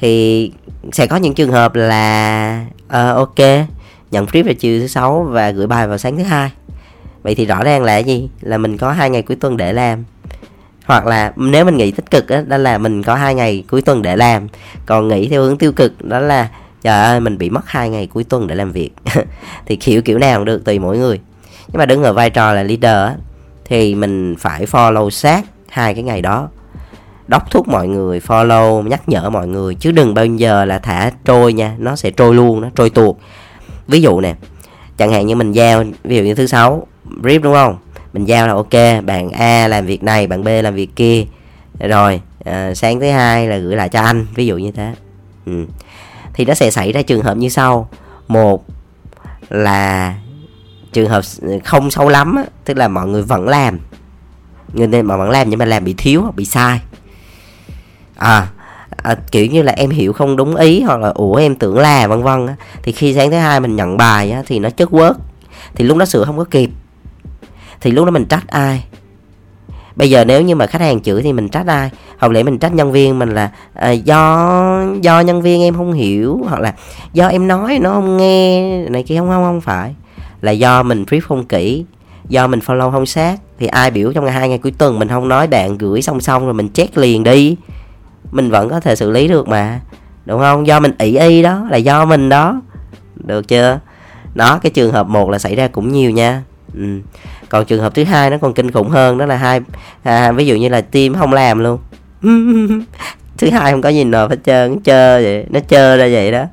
Thì 0.00 0.52
sẽ 0.92 1.06
có 1.06 1.16
những 1.16 1.34
trường 1.34 1.52
hợp 1.52 1.74
là 1.74 2.66
uh, 2.86 3.16
ok 3.16 3.38
nhận 4.10 4.26
free 4.26 4.44
vào 4.44 4.54
chiều 4.54 4.80
thứ 4.80 4.86
sáu 4.86 5.26
và 5.30 5.50
gửi 5.50 5.66
bài 5.66 5.88
vào 5.88 5.98
sáng 5.98 6.16
thứ 6.16 6.22
hai. 6.22 6.50
Vậy 7.22 7.34
thì 7.34 7.46
rõ 7.46 7.64
ràng 7.64 7.82
là 7.82 7.98
gì? 7.98 8.28
Là 8.40 8.58
mình 8.58 8.76
có 8.76 8.92
hai 8.92 9.10
ngày 9.10 9.22
cuối 9.22 9.36
tuần 9.40 9.56
để 9.56 9.72
làm 9.72 10.04
hoặc 10.88 11.06
là 11.06 11.32
nếu 11.36 11.64
mình 11.64 11.76
nghĩ 11.76 11.90
tích 11.90 12.10
cực 12.10 12.26
đó, 12.26 12.40
đó 12.46 12.56
là 12.56 12.78
mình 12.78 13.02
có 13.02 13.14
hai 13.14 13.34
ngày 13.34 13.64
cuối 13.70 13.82
tuần 13.82 14.02
để 14.02 14.16
làm. 14.16 14.48
Còn 14.86 15.08
nghĩ 15.08 15.28
theo 15.28 15.42
hướng 15.42 15.58
tiêu 15.58 15.72
cực 15.72 16.04
đó 16.04 16.18
là 16.18 16.48
trời 16.82 17.04
ơi 17.04 17.20
mình 17.20 17.38
bị 17.38 17.50
mất 17.50 17.68
hai 17.68 17.90
ngày 17.90 18.06
cuối 18.06 18.24
tuần 18.24 18.46
để 18.46 18.54
làm 18.54 18.72
việc. 18.72 18.90
Thì 19.66 19.76
kiểu 19.76 20.02
kiểu 20.02 20.18
nào 20.18 20.38
cũng 20.38 20.44
được 20.44 20.64
tùy 20.64 20.78
mỗi 20.78 20.98
người. 20.98 21.20
Nhưng 21.68 21.78
mà 21.78 21.86
đứng 21.86 22.02
ở 22.02 22.12
vai 22.12 22.30
trò 22.30 22.52
là 22.52 22.62
leader 22.62 23.18
thì 23.64 23.94
mình 23.94 24.34
phải 24.38 24.66
follow 24.66 25.10
sát 25.10 25.44
hai 25.68 25.94
cái 25.94 26.02
ngày 26.02 26.22
đó. 26.22 26.48
Đốc 27.26 27.50
thúc 27.50 27.68
mọi 27.68 27.88
người 27.88 28.20
follow 28.20 28.82
nhắc 28.82 29.08
nhở 29.08 29.30
mọi 29.30 29.48
người 29.48 29.74
chứ 29.74 29.92
đừng 29.92 30.14
bao 30.14 30.26
giờ 30.26 30.64
là 30.64 30.78
thả 30.78 31.10
trôi 31.24 31.52
nha 31.52 31.74
nó 31.78 31.96
sẽ 31.96 32.10
trôi 32.10 32.34
luôn 32.34 32.60
nó 32.60 32.68
trôi 32.74 32.90
tuột. 32.90 33.16
Ví 33.88 34.02
dụ 34.02 34.20
nè 34.20 34.34
chẳng 34.98 35.12
hạn 35.12 35.26
như 35.26 35.34
mình 35.34 35.52
giao 35.52 35.84
ví 36.04 36.16
dụ 36.16 36.22
như 36.22 36.34
thứ 36.34 36.46
sáu 36.46 36.86
brief 37.22 37.40
đúng 37.42 37.54
không? 37.54 37.76
Mình 38.12 38.24
giao 38.24 38.46
là 38.46 38.52
ok 38.52 39.04
bạn 39.04 39.30
A 39.30 39.68
làm 39.68 39.86
việc 39.86 40.02
này 40.02 40.26
bạn 40.26 40.44
B 40.44 40.48
làm 40.62 40.74
việc 40.74 40.96
kia. 40.96 41.24
Rồi 41.80 42.20
à, 42.44 42.74
sáng 42.74 43.00
thứ 43.00 43.10
hai 43.10 43.48
là 43.48 43.56
gửi 43.56 43.76
lại 43.76 43.88
cho 43.88 44.00
anh 44.00 44.26
ví 44.34 44.46
dụ 44.46 44.56
như 44.56 44.70
thế. 44.70 44.94
Ừ. 45.46 45.64
thì 46.34 46.44
nó 46.44 46.54
sẽ 46.54 46.70
xảy 46.70 46.92
ra 46.92 47.02
trường 47.02 47.22
hợp 47.22 47.36
như 47.36 47.48
sau. 47.48 47.88
Một 48.28 48.64
là 49.48 50.14
trường 50.92 51.08
hợp 51.08 51.24
không 51.64 51.90
sâu 51.90 52.08
lắm 52.08 52.36
á, 52.36 52.44
tức 52.64 52.76
là 52.76 52.88
mọi 52.88 53.06
người 53.06 53.22
vẫn 53.22 53.48
làm. 53.48 53.78
Người 54.72 54.86
nên 54.86 55.06
mà 55.06 55.16
vẫn 55.16 55.30
làm 55.30 55.50
nhưng 55.50 55.58
mà 55.58 55.64
làm 55.64 55.84
bị 55.84 55.94
thiếu 55.98 56.22
hoặc 56.22 56.34
bị 56.34 56.44
sai. 56.44 56.80
À, 58.16 58.48
à 59.02 59.16
kiểu 59.30 59.46
như 59.46 59.62
là 59.62 59.72
em 59.72 59.90
hiểu 59.90 60.12
không 60.12 60.36
đúng 60.36 60.56
ý 60.56 60.82
hoặc 60.82 61.00
là 61.00 61.08
ủa 61.08 61.34
em 61.34 61.54
tưởng 61.54 61.78
là 61.78 62.06
vân 62.06 62.22
vân 62.22 62.46
á, 62.46 62.56
thì 62.82 62.92
khi 62.92 63.14
sáng 63.14 63.30
thứ 63.30 63.36
hai 63.36 63.60
mình 63.60 63.76
nhận 63.76 63.96
bài 63.96 64.30
á, 64.30 64.42
thì 64.46 64.58
nó 64.58 64.70
chất 64.70 64.88
quớt 64.90 65.12
thì 65.74 65.84
lúc 65.84 65.96
đó 65.96 66.04
sửa 66.04 66.24
không 66.24 66.38
có 66.38 66.44
kịp 66.44 66.70
thì 67.80 67.90
lúc 67.90 68.04
đó 68.04 68.10
mình 68.10 68.24
trách 68.24 68.48
ai? 68.48 68.84
Bây 69.96 70.10
giờ 70.10 70.24
nếu 70.24 70.42
như 70.42 70.54
mà 70.54 70.66
khách 70.66 70.80
hàng 70.80 71.00
chửi 71.00 71.22
thì 71.22 71.32
mình 71.32 71.48
trách 71.48 71.66
ai? 71.66 71.90
Hoặc 72.18 72.32
lẽ 72.32 72.42
mình 72.42 72.58
trách 72.58 72.74
nhân 72.74 72.92
viên 72.92 73.18
mình 73.18 73.28
là 73.28 73.50
à, 73.74 73.90
do 73.90 74.84
do 75.00 75.20
nhân 75.20 75.42
viên 75.42 75.62
em 75.62 75.74
không 75.74 75.92
hiểu 75.92 76.40
hoặc 76.48 76.60
là 76.60 76.74
do 77.12 77.28
em 77.28 77.48
nói 77.48 77.78
nó 77.82 77.92
không 77.92 78.16
nghe 78.16 78.78
này 78.88 79.02
kia 79.02 79.18
không 79.18 79.28
không 79.28 79.44
không 79.44 79.60
phải. 79.60 79.94
Là 80.40 80.52
do 80.52 80.82
mình 80.82 81.04
brief 81.04 81.20
không 81.20 81.44
kỹ 81.44 81.84
do 82.28 82.46
mình 82.46 82.60
follow 82.60 82.90
không 82.90 83.06
sát 83.06 83.40
thì 83.58 83.66
ai 83.66 83.90
biểu 83.90 84.12
trong 84.12 84.24
ngày 84.24 84.34
hai 84.34 84.48
ngày 84.48 84.58
cuối 84.58 84.72
tuần 84.78 84.98
mình 84.98 85.08
không 85.08 85.28
nói 85.28 85.46
bạn 85.46 85.78
gửi 85.78 86.02
song 86.02 86.20
song 86.20 86.44
rồi 86.44 86.54
mình 86.54 86.68
check 86.68 86.96
liền 86.98 87.24
đi. 87.24 87.56
Mình 88.30 88.50
vẫn 88.50 88.68
có 88.68 88.80
thể 88.80 88.96
xử 88.96 89.10
lý 89.10 89.28
được 89.28 89.48
mà 89.48 89.80
đúng 90.24 90.40
không? 90.40 90.66
Do 90.66 90.80
mình 90.80 90.92
ỷ 90.98 91.18
y 91.18 91.42
đó 91.42 91.66
là 91.70 91.76
do 91.76 92.04
mình 92.04 92.28
đó. 92.28 92.60
Được 93.14 93.48
chưa? 93.48 93.80
Đó 94.34 94.58
cái 94.62 94.70
trường 94.70 94.92
hợp 94.92 95.06
một 95.06 95.30
là 95.30 95.38
xảy 95.38 95.56
ra 95.56 95.68
cũng 95.68 95.92
nhiều 95.92 96.10
nha. 96.10 96.42
Ừ 96.74 97.00
còn 97.48 97.64
trường 97.64 97.80
hợp 97.80 97.94
thứ 97.94 98.04
hai 98.04 98.30
nó 98.30 98.38
còn 98.38 98.54
kinh 98.54 98.70
khủng 98.70 98.88
hơn 98.88 99.18
đó 99.18 99.26
là 99.26 99.36
hai 99.36 99.60
à, 100.02 100.32
ví 100.32 100.46
dụ 100.46 100.56
như 100.56 100.68
là 100.68 100.80
team 100.80 101.14
không 101.14 101.32
làm 101.32 101.58
luôn. 101.58 101.78
Thứ 103.38 103.50
hai 103.50 103.72
không 103.72 103.82
có 103.82 103.88
gì 103.88 104.04
nộp 104.04 104.30
hết 104.30 104.36
trơn 104.44 104.80
chơi 104.80 105.22
vậy 105.22 105.46
nó 105.50 105.60
chơi 105.60 105.98
ra 105.98 106.08
vậy 106.12 106.32
đó. 106.32 106.44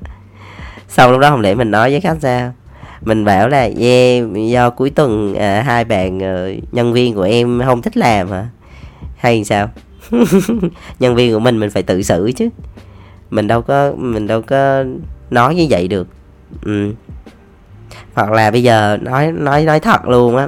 Xong 0.87 1.11
lúc 1.11 1.19
đó 1.19 1.29
không 1.29 1.41
lẽ 1.41 1.55
mình 1.55 1.71
nói 1.71 1.91
với 1.91 2.01
khách 2.01 2.17
sao? 2.21 2.53
Mình 3.01 3.25
bảo 3.25 3.47
là 3.47 3.69
yeah, 3.79 4.23
do 4.49 4.69
cuối 4.69 4.89
tuần 4.89 5.35
à, 5.35 5.63
hai 5.65 5.85
bạn 5.85 6.17
uh, 6.17 6.73
nhân 6.73 6.93
viên 6.93 7.15
của 7.15 7.21
em 7.21 7.61
không 7.65 7.81
thích 7.81 7.97
làm 7.97 8.31
hả? 8.31 8.47
Hay 9.17 9.43
sao? 9.43 9.69
Nhân 10.99 11.15
viên 11.15 11.33
của 11.33 11.39
mình 11.39 11.59
mình 11.59 11.69
phải 11.69 11.83
tự 11.83 12.01
xử 12.01 12.31
chứ. 12.35 12.49
Mình 13.29 13.47
đâu 13.47 13.61
có 13.61 13.93
mình 13.97 14.27
đâu 14.27 14.41
có 14.41 14.83
nói 15.29 15.55
như 15.55 15.67
vậy 15.69 15.87
được. 15.87 16.07
Ừ. 16.61 16.91
hoặc 18.13 18.31
là 18.31 18.51
bây 18.51 18.63
giờ 18.63 18.97
nói 19.01 19.31
nói 19.31 19.63
nói 19.63 19.79
thật 19.79 20.07
luôn 20.07 20.37
á 20.37 20.47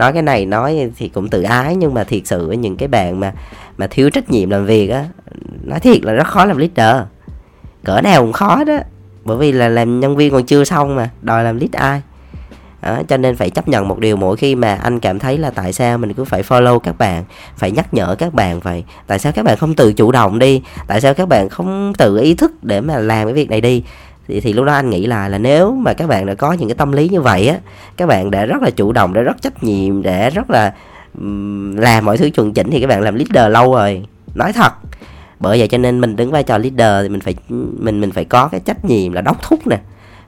nói 0.00 0.12
cái 0.12 0.22
này 0.22 0.46
nói 0.46 0.90
thì 0.96 1.08
cũng 1.08 1.28
tự 1.28 1.42
ái 1.42 1.76
nhưng 1.76 1.94
mà 1.94 2.04
thiệt 2.04 2.26
sự 2.26 2.50
những 2.50 2.76
cái 2.76 2.88
bạn 2.88 3.20
mà 3.20 3.32
mà 3.78 3.86
thiếu 3.86 4.10
trách 4.10 4.30
nhiệm 4.30 4.50
làm 4.50 4.66
việc 4.66 4.88
á 4.88 5.04
nói 5.62 5.80
thiệt 5.80 6.04
là 6.04 6.12
rất 6.12 6.26
khó 6.26 6.44
làm 6.44 6.56
leader. 6.56 7.06
Cỡ 7.84 8.00
nào 8.00 8.20
cũng 8.20 8.32
khó 8.32 8.64
đó. 8.64 8.78
Bởi 9.24 9.36
vì 9.36 9.52
là 9.52 9.68
làm 9.68 10.00
nhân 10.00 10.16
viên 10.16 10.32
còn 10.32 10.44
chưa 10.44 10.64
xong 10.64 10.96
mà 10.96 11.10
đòi 11.22 11.44
làm 11.44 11.58
lead 11.58 11.72
ai? 11.72 12.02
Đó, 12.82 13.02
cho 13.08 13.16
nên 13.16 13.36
phải 13.36 13.50
chấp 13.50 13.68
nhận 13.68 13.88
một 13.88 13.98
điều 13.98 14.16
mỗi 14.16 14.36
khi 14.36 14.54
mà 14.54 14.74
anh 14.74 15.00
cảm 15.00 15.18
thấy 15.18 15.38
là 15.38 15.50
tại 15.50 15.72
sao 15.72 15.98
mình 15.98 16.12
cứ 16.12 16.24
phải 16.24 16.42
follow 16.42 16.78
các 16.78 16.98
bạn 16.98 17.24
phải 17.56 17.70
nhắc 17.70 17.94
nhở 17.94 18.14
các 18.18 18.34
bạn 18.34 18.60
vậy 18.60 18.84
tại 19.06 19.18
sao 19.18 19.32
các 19.32 19.44
bạn 19.44 19.56
không 19.56 19.74
tự 19.74 19.92
chủ 19.92 20.12
động 20.12 20.38
đi 20.38 20.62
tại 20.86 21.00
sao 21.00 21.14
các 21.14 21.28
bạn 21.28 21.48
không 21.48 21.92
tự 21.98 22.18
ý 22.18 22.34
thức 22.34 22.64
để 22.64 22.80
mà 22.80 22.98
làm 22.98 23.26
cái 23.26 23.34
việc 23.34 23.50
này 23.50 23.60
đi? 23.60 23.82
Thì, 24.30 24.40
thì 24.40 24.52
lúc 24.52 24.64
đó 24.64 24.72
anh 24.72 24.90
nghĩ 24.90 25.06
là 25.06 25.28
là 25.28 25.38
nếu 25.38 25.74
mà 25.74 25.92
các 25.92 26.06
bạn 26.08 26.26
đã 26.26 26.34
có 26.34 26.52
những 26.52 26.68
cái 26.68 26.74
tâm 26.74 26.92
lý 26.92 27.08
như 27.08 27.20
vậy 27.20 27.48
á 27.48 27.58
các 27.96 28.06
bạn 28.06 28.30
đã 28.30 28.44
rất 28.44 28.62
là 28.62 28.70
chủ 28.70 28.92
động 28.92 29.12
đã 29.12 29.20
rất 29.20 29.42
trách 29.42 29.64
nhiệm 29.64 30.02
để 30.02 30.30
rất 30.30 30.50
là 30.50 30.74
um, 31.18 31.76
làm 31.76 32.04
mọi 32.04 32.16
thứ 32.16 32.30
chuẩn 32.30 32.52
chỉnh 32.52 32.70
thì 32.70 32.80
các 32.80 32.86
bạn 32.86 33.00
làm 33.02 33.14
leader 33.14 33.52
lâu 33.52 33.74
rồi. 33.74 34.04
Nói 34.34 34.52
thật 34.52 34.72
bởi 35.40 35.58
vậy 35.58 35.68
cho 35.68 35.78
nên 35.78 36.00
mình 36.00 36.16
đứng 36.16 36.30
vai 36.30 36.42
trò 36.42 36.58
leader 36.58 37.02
thì 37.02 37.08
mình 37.08 37.20
phải 37.20 37.34
mình 37.78 38.00
mình 38.00 38.10
phải 38.10 38.24
có 38.24 38.48
cái 38.48 38.60
trách 38.60 38.84
nhiệm 38.84 39.12
là 39.12 39.20
đốc 39.20 39.42
thúc 39.42 39.66
nè 39.66 39.78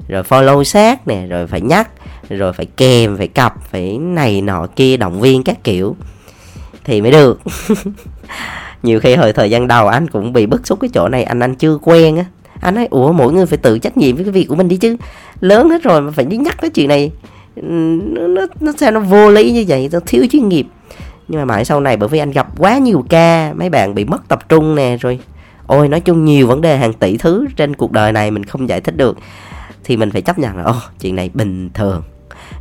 rồi 0.09 0.23
follow 0.23 0.63
sát 0.63 1.09
nè 1.09 1.27
rồi 1.27 1.47
phải 1.47 1.61
nhắc 1.61 1.91
rồi 2.29 2.53
phải 2.53 2.67
kèm 2.67 3.17
phải 3.17 3.29
cặp 3.29 3.55
phải 3.71 3.99
này 3.99 4.41
nọ 4.41 4.67
kia 4.77 4.97
động 4.97 5.21
viên 5.21 5.43
các 5.43 5.65
kiểu 5.65 5.97
thì 6.85 7.01
mới 7.01 7.11
được. 7.11 7.41
Nhiều 8.83 9.01
khi 9.01 9.15
hồi 9.15 9.33
thời 9.33 9.51
gian 9.51 9.69
đầu 9.69 9.89
anh 9.89 10.09
cũng 10.09 10.33
bị 10.33 10.47
bức 10.47 10.67
xúc 10.67 10.79
cái 10.81 10.91
chỗ 10.95 11.09
này 11.09 11.25
anh 11.25 11.41
anh 11.41 11.55
chưa 11.55 11.79
quen 11.83 12.17
á 12.17 12.25
anh 12.63 12.75
nói 12.75 12.89
ủa 12.91 13.13
mỗi 13.13 13.33
người 13.33 13.47
phải 13.47 13.59
tự 13.59 13.79
trách 13.79 13.97
nhiệm 13.97 14.17
với 14.17 14.25
cái 14.25 14.33
việc 14.33 14.45
của 14.45 14.55
mình 14.55 14.69
đi 14.69 14.77
chứ. 14.77 14.97
Lớn 15.41 15.71
hết 15.71 15.83
rồi 15.83 16.01
mà 16.01 16.11
phải 16.11 16.25
đi 16.25 16.37
nhắc 16.37 16.57
cái 16.61 16.71
chuyện 16.71 16.89
này. 16.89 17.11
Nó 17.57 18.27
nó, 18.27 18.47
nó 18.61 18.73
sao 18.79 18.91
nó 18.91 19.01
vô 19.01 19.31
lý 19.31 19.53
như 19.53 19.65
vậy? 19.69 19.89
Nó 19.93 20.01
thiếu 20.07 20.27
chuyên 20.31 20.49
nghiệp. 20.49 20.67
Nhưng 21.29 21.41
mà 21.41 21.45
mãi 21.45 21.65
sau 21.65 21.81
này 21.81 21.97
bởi 21.97 22.09
vì 22.09 22.19
anh 22.19 22.31
gặp 22.31 22.49
quá 22.59 22.79
nhiều 22.79 23.05
ca 23.09 23.53
mấy 23.57 23.71
bạn 23.71 23.95
bị 23.95 24.05
mất 24.05 24.29
tập 24.29 24.49
trung 24.49 24.75
nè 24.75 24.97
rồi 25.01 25.19
ôi 25.67 25.89
nói 25.89 26.01
chung 26.01 26.25
nhiều 26.25 26.47
vấn 26.47 26.61
đề 26.61 26.77
hàng 26.77 26.93
tỷ 26.93 27.17
thứ 27.17 27.47
trên 27.57 27.77
cuộc 27.77 27.93
đời 27.93 28.13
này 28.13 28.31
mình 28.31 28.45
không 28.45 28.69
giải 28.69 28.81
thích 28.81 28.97
được. 28.97 29.17
Thì 29.85 29.97
mình 29.97 30.11
phải 30.11 30.23
chấp 30.23 30.39
nhận 30.39 30.57
là 30.57 30.63
ô 30.63 30.75
chuyện 31.01 31.17
này 31.17 31.31
bình 31.35 31.71
thường. 31.75 32.03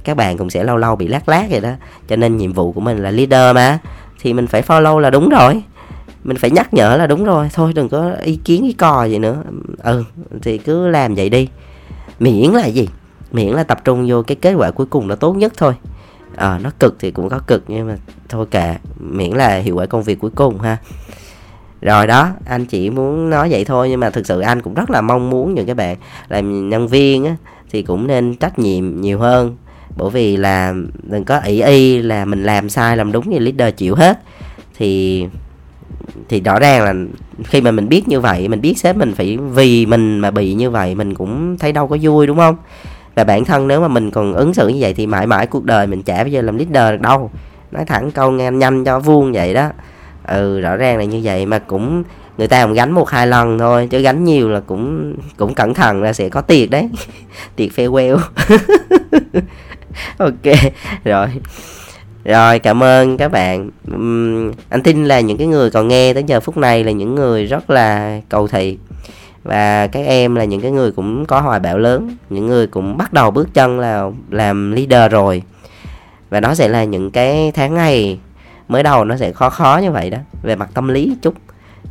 Các 0.04 0.18
bạn 0.18 0.38
cũng 0.38 0.50
sẽ 0.50 0.64
lâu 0.64 0.78
lâu 0.78 0.96
bị 0.96 1.08
lát 1.08 1.30
lát 1.30 1.46
vậy 1.50 1.62
đó. 1.62 1.72
Cho 2.08 2.16
nên 2.16 2.38
nhiệm 2.38 2.54
vụ 2.54 2.72
của 2.72 2.82
mình 2.82 2.98
là 2.98 3.12
leader 3.12 3.56
mà. 3.56 3.80
Thì 4.22 4.34
mình 4.34 4.48
phải 4.48 4.62
follow 4.62 5.00
là 5.00 5.10
đúng 5.10 5.30
rồi 5.30 5.62
mình 6.24 6.38
phải 6.38 6.52
nhắc 6.52 6.74
nhở 6.74 6.98
là 6.98 7.08
đúng 7.08 7.24
rồi 7.24 7.50
thôi 7.54 7.74
đừng 7.76 7.90
có 7.90 8.12
ý 8.24 8.36
kiến 8.36 8.64
ý 8.64 8.74
cò 8.74 9.06
gì 9.06 9.20
nữa. 9.20 9.44
Ừ 9.84 10.04
thì 10.42 10.58
cứ 10.58 10.88
làm 10.88 11.16
vậy 11.16 11.30
đi. 11.30 11.48
Miễn 12.20 12.52
là 12.52 12.66
gì? 12.66 12.88
Miễn 13.32 13.54
là 13.54 13.64
tập 13.64 13.82
trung 13.84 14.06
vô 14.10 14.24
cái 14.24 14.36
kết 14.36 14.54
quả 14.54 14.72
cuối 14.72 14.86
cùng 14.86 15.10
là 15.10 15.16
tốt 15.16 15.34
nhất 15.34 15.54
thôi. 15.58 15.74
À, 16.36 16.60
nó 16.64 16.72
cực 16.80 16.96
thì 17.00 17.12
cũng 17.12 17.30
có 17.30 17.40
cực 17.40 17.64
nhưng 17.68 17.88
mà 17.88 17.96
thôi 18.30 18.46
kệ. 18.52 18.76
Miễn 19.00 19.32
là 19.32 19.58
hiệu 19.58 19.76
quả 19.76 19.86
công 19.86 20.04
việc 20.04 20.20
cuối 20.20 20.32
cùng 20.36 20.60
ha. 20.60 20.78
Rồi 21.82 22.08
đó 22.08 22.30
anh 22.46 22.66
chỉ 22.66 22.90
muốn 22.90 23.30
nói 23.30 23.50
vậy 23.52 23.66
thôi 23.66 23.90
nhưng 23.90 24.00
mà 24.00 24.10
thực 24.10 24.26
sự 24.26 24.40
anh 24.40 24.62
cũng 24.62 24.74
rất 24.74 24.90
là 24.90 25.02
mong 25.02 25.30
muốn 25.30 25.54
những 25.54 25.66
cái 25.66 25.76
bạn 25.76 25.98
làm 26.30 26.70
nhân 26.70 26.88
viên 26.88 27.26
á, 27.26 27.36
thì 27.72 27.82
cũng 27.82 28.08
nên 28.08 28.36
trách 28.36 28.60
nhiệm 28.60 29.02
nhiều 29.02 29.20
hơn. 29.20 29.56
Bởi 29.98 30.10
vì 30.10 30.38
là 30.38 30.74
đừng 31.04 31.26
có 31.26 31.40
ý 31.40 31.62
y 31.62 32.02
là 32.02 32.26
mình 32.26 32.44
làm 32.44 32.70
sai 32.70 32.98
làm 32.98 33.12
đúng 33.12 33.32
thì 33.32 33.40
leader 33.40 33.76
chịu 33.78 33.96
hết. 33.96 34.20
Thì 34.78 35.26
thì 36.30 36.42
rõ 36.42 36.60
ràng 36.60 36.84
là 36.84 36.94
khi 37.44 37.62
mà 37.62 37.72
mình 37.72 37.90
biết 37.90 38.08
như 38.08 38.20
vậy, 38.20 38.48
mình 38.48 38.62
biết 38.62 38.78
sếp 38.78 38.98
mình 38.98 39.14
phải, 39.16 39.38
vì 39.38 39.86
mình 39.86 40.20
mà 40.20 40.32
bị 40.32 40.54
như 40.54 40.70
vậy, 40.70 40.96
mình 40.96 41.16
cũng 41.16 41.58
thấy 41.58 41.72
đâu 41.72 41.88
có 41.88 41.98
vui, 42.02 42.28
đúng 42.28 42.38
không? 42.38 42.56
Và 43.16 43.24
bản 43.24 43.46
thân 43.46 43.68
nếu 43.68 43.82
mà 43.82 43.88
mình 43.88 44.12
còn 44.12 44.34
ứng 44.34 44.54
xử 44.54 44.68
như 44.68 44.78
vậy 44.80 44.94
thì 44.94 45.08
mãi 45.08 45.28
mãi 45.28 45.48
cuộc 45.48 45.66
đời 45.66 45.88
mình 45.88 46.04
chả 46.04 46.18
bao 46.18 46.28
giờ 46.28 46.42
làm 46.42 46.58
leader 46.58 46.92
được 46.92 47.02
đâu. 47.02 47.32
Nói 47.72 47.86
thẳng 47.86 48.12
câu 48.12 48.32
nghe 48.32 48.52
nhanh 48.52 48.86
cho 48.86 49.00
vuông 49.00 49.32
vậy 49.32 49.54
đó. 49.54 49.70
Ừ 50.28 50.60
rõ 50.60 50.76
ràng 50.76 50.98
là 50.98 51.04
như 51.04 51.22
vậy 51.24 51.46
mà 51.46 51.60
cũng 51.60 52.04
người 52.38 52.48
ta 52.48 52.64
cũng 52.66 52.74
gánh 52.74 52.92
một 52.92 53.10
hai 53.10 53.28
lần 53.28 53.60
thôi, 53.60 53.88
chứ 53.92 54.00
gánh 54.00 54.24
nhiều 54.24 54.50
là 54.50 54.60
cũng 54.60 55.16
cũng 55.38 55.54
cẩn 55.54 55.74
thận 55.74 56.04
là 56.04 56.14
sẽ 56.14 56.30
có 56.30 56.42
tiệc 56.42 56.70
đấy. 56.70 56.90
Tiệc 57.56 57.72
farewell. 57.72 58.18
Ok, 60.18 60.56
rồi 61.04 61.28
rồi 62.26 62.60
cảm 62.60 62.84
ơn 62.84 63.18
các 63.18 63.32
bạn. 63.32 63.70
Uhm, 63.94 64.52
anh 64.70 64.84
tin 64.84 65.06
là 65.06 65.20
những 65.20 65.38
cái 65.38 65.48
người 65.48 65.72
còn 65.72 65.88
nghe 65.88 66.14
tới 66.14 66.24
giờ 66.24 66.40
phút 66.40 66.58
này 66.58 66.84
là 66.84 66.92
những 66.92 67.16
người 67.16 67.46
rất 67.46 67.70
là 67.70 68.20
cầu 68.30 68.48
thị. 68.48 68.78
Và 69.44 69.88
các 69.88 70.06
em 70.06 70.36
là 70.36 70.44
những 70.44 70.62
cái 70.62 70.72
người 70.72 70.92
cũng 70.92 71.26
có 71.26 71.40
hoài 71.40 71.60
bão 71.60 71.78
lớn 71.78 72.16
những 72.30 72.48
người 72.48 72.68
cũng 72.68 72.98
bắt 72.98 73.14
đầu 73.14 73.32
bước 73.32 73.54
chân 73.54 73.80
là 73.80 74.10
làm 74.30 74.72
leader 74.72 75.12
rồi. 75.12 75.44
Và 76.30 76.40
nó 76.40 76.54
sẽ 76.54 76.68
là 76.68 76.84
những 76.84 77.12
cái 77.12 77.52
tháng 77.56 77.74
ngày 77.74 78.20
mới 78.68 78.84
đầu 78.84 79.06
nó 79.06 79.18
sẽ 79.18 79.32
khó 79.32 79.50
khó 79.50 79.80
như 79.84 79.92
vậy 79.92 80.10
đó 80.10 80.18
về 80.44 80.56
mặt 80.56 80.70
tâm 80.74 80.88
lý 80.88 81.16
chút 81.22 81.34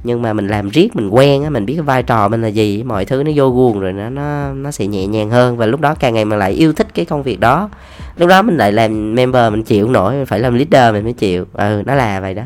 nhưng 0.05 0.22
mà 0.22 0.33
mình 0.33 0.48
làm 0.48 0.68
riết, 0.68 0.96
mình 0.96 1.09
quen 1.09 1.44
á, 1.44 1.50
mình 1.50 1.66
biết 1.66 1.74
cái 1.74 1.83
vai 1.83 2.03
trò 2.03 2.29
mình 2.29 2.42
là 2.42 2.48
gì, 2.48 2.83
mọi 2.83 3.05
thứ 3.05 3.22
nó 3.22 3.31
vô 3.35 3.50
guồng 3.50 3.81
rồi 3.81 3.92
nó 3.92 4.09
nó 4.11 4.53
nó 4.53 4.70
sẽ 4.70 4.87
nhẹ 4.87 5.07
nhàng 5.07 5.31
hơn. 5.31 5.57
Và 5.57 5.66
lúc 5.66 5.81
đó 5.81 5.94
càng 5.94 6.14
ngày 6.14 6.24
mình 6.24 6.38
lại 6.38 6.53
yêu 6.53 6.72
thích 6.72 6.87
cái 6.94 7.05
công 7.05 7.22
việc 7.22 7.40
đó. 7.40 7.70
Lúc 8.16 8.29
đó 8.29 8.42
mình 8.42 8.57
lại 8.57 8.72
làm 8.72 9.14
member 9.14 9.53
mình 9.53 9.62
chịu 9.62 9.88
nổi, 9.88 10.14
mình 10.14 10.26
phải 10.26 10.40
làm 10.40 10.55
leader 10.55 10.94
mình 10.94 11.05
mới 11.05 11.12
chịu. 11.12 11.44
Ừ 11.53 11.83
nó 11.87 11.94
là 11.94 12.20
vậy 12.20 12.35
đó. 12.35 12.42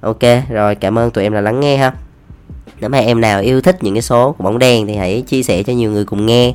Ok, 0.00 0.22
rồi 0.50 0.74
cảm 0.74 0.98
ơn 0.98 1.10
tụi 1.10 1.24
em 1.24 1.32
là 1.32 1.40
lắng 1.40 1.60
nghe 1.60 1.76
ha. 1.76 1.92
Nếu 2.80 2.90
mà 2.90 2.98
em 2.98 3.20
nào 3.20 3.40
yêu 3.40 3.60
thích 3.60 3.82
những 3.82 3.94
cái 3.94 4.02
số 4.02 4.32
của 4.32 4.44
bóng 4.44 4.58
đen 4.58 4.86
thì 4.86 4.96
hãy 4.96 5.22
chia 5.26 5.42
sẻ 5.42 5.62
cho 5.62 5.72
nhiều 5.72 5.90
người 5.90 6.04
cùng 6.04 6.26
nghe. 6.26 6.54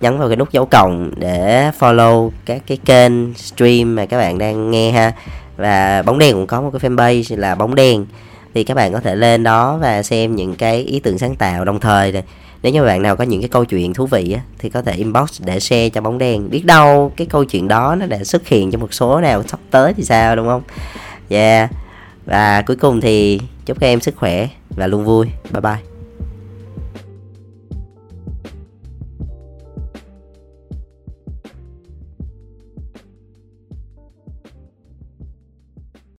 Nhấn 0.00 0.18
vào 0.18 0.28
cái 0.28 0.36
nút 0.36 0.52
dấu 0.52 0.66
cộng 0.66 1.10
để 1.16 1.70
follow 1.78 2.30
các 2.44 2.62
cái 2.66 2.78
kênh 2.84 3.34
stream 3.34 3.94
mà 3.94 4.06
các 4.06 4.18
bạn 4.18 4.38
đang 4.38 4.70
nghe 4.70 4.90
ha. 4.90 5.12
Và 5.56 6.02
bóng 6.02 6.18
đen 6.18 6.32
cũng 6.32 6.46
có 6.46 6.60
một 6.60 6.70
cái 6.72 6.90
fanpage 6.90 7.38
là 7.38 7.54
bóng 7.54 7.74
đen 7.74 8.06
thì 8.54 8.64
các 8.64 8.74
bạn 8.74 8.92
có 8.92 9.00
thể 9.00 9.16
lên 9.16 9.42
đó 9.42 9.78
và 9.80 10.02
xem 10.02 10.36
những 10.36 10.54
cái 10.54 10.76
ý 10.82 11.00
tưởng 11.00 11.18
sáng 11.18 11.36
tạo 11.36 11.64
đồng 11.64 11.80
thời 11.80 12.12
này. 12.12 12.22
Nếu 12.62 12.72
như 12.72 12.82
bạn 12.82 13.02
nào 13.02 13.16
có 13.16 13.24
những 13.24 13.40
cái 13.40 13.48
câu 13.48 13.64
chuyện 13.64 13.94
thú 13.94 14.06
vị 14.06 14.32
á, 14.32 14.40
thì 14.58 14.68
có 14.68 14.82
thể 14.82 14.92
inbox 14.92 15.42
để 15.42 15.60
share 15.60 15.88
cho 15.88 16.00
bóng 16.00 16.18
đen. 16.18 16.50
Biết 16.50 16.64
đâu 16.64 17.12
cái 17.16 17.26
câu 17.26 17.44
chuyện 17.44 17.68
đó 17.68 17.94
nó 17.94 18.06
đã 18.06 18.24
xuất 18.24 18.48
hiện 18.48 18.70
trong 18.70 18.80
một 18.80 18.94
số 18.94 19.20
nào 19.20 19.42
sắp 19.42 19.60
tới 19.70 19.94
thì 19.96 20.02
sao 20.02 20.36
đúng 20.36 20.46
không? 20.46 20.62
Yeah. 21.28 21.70
Và 22.26 22.62
cuối 22.62 22.76
cùng 22.76 23.00
thì 23.00 23.40
chúc 23.66 23.80
các 23.80 23.86
em 23.86 24.00
sức 24.00 24.16
khỏe 24.16 24.48
và 24.76 24.86
luôn 24.86 25.04
vui. 25.04 25.26
Bye 25.52 25.60
bye. 25.60 25.93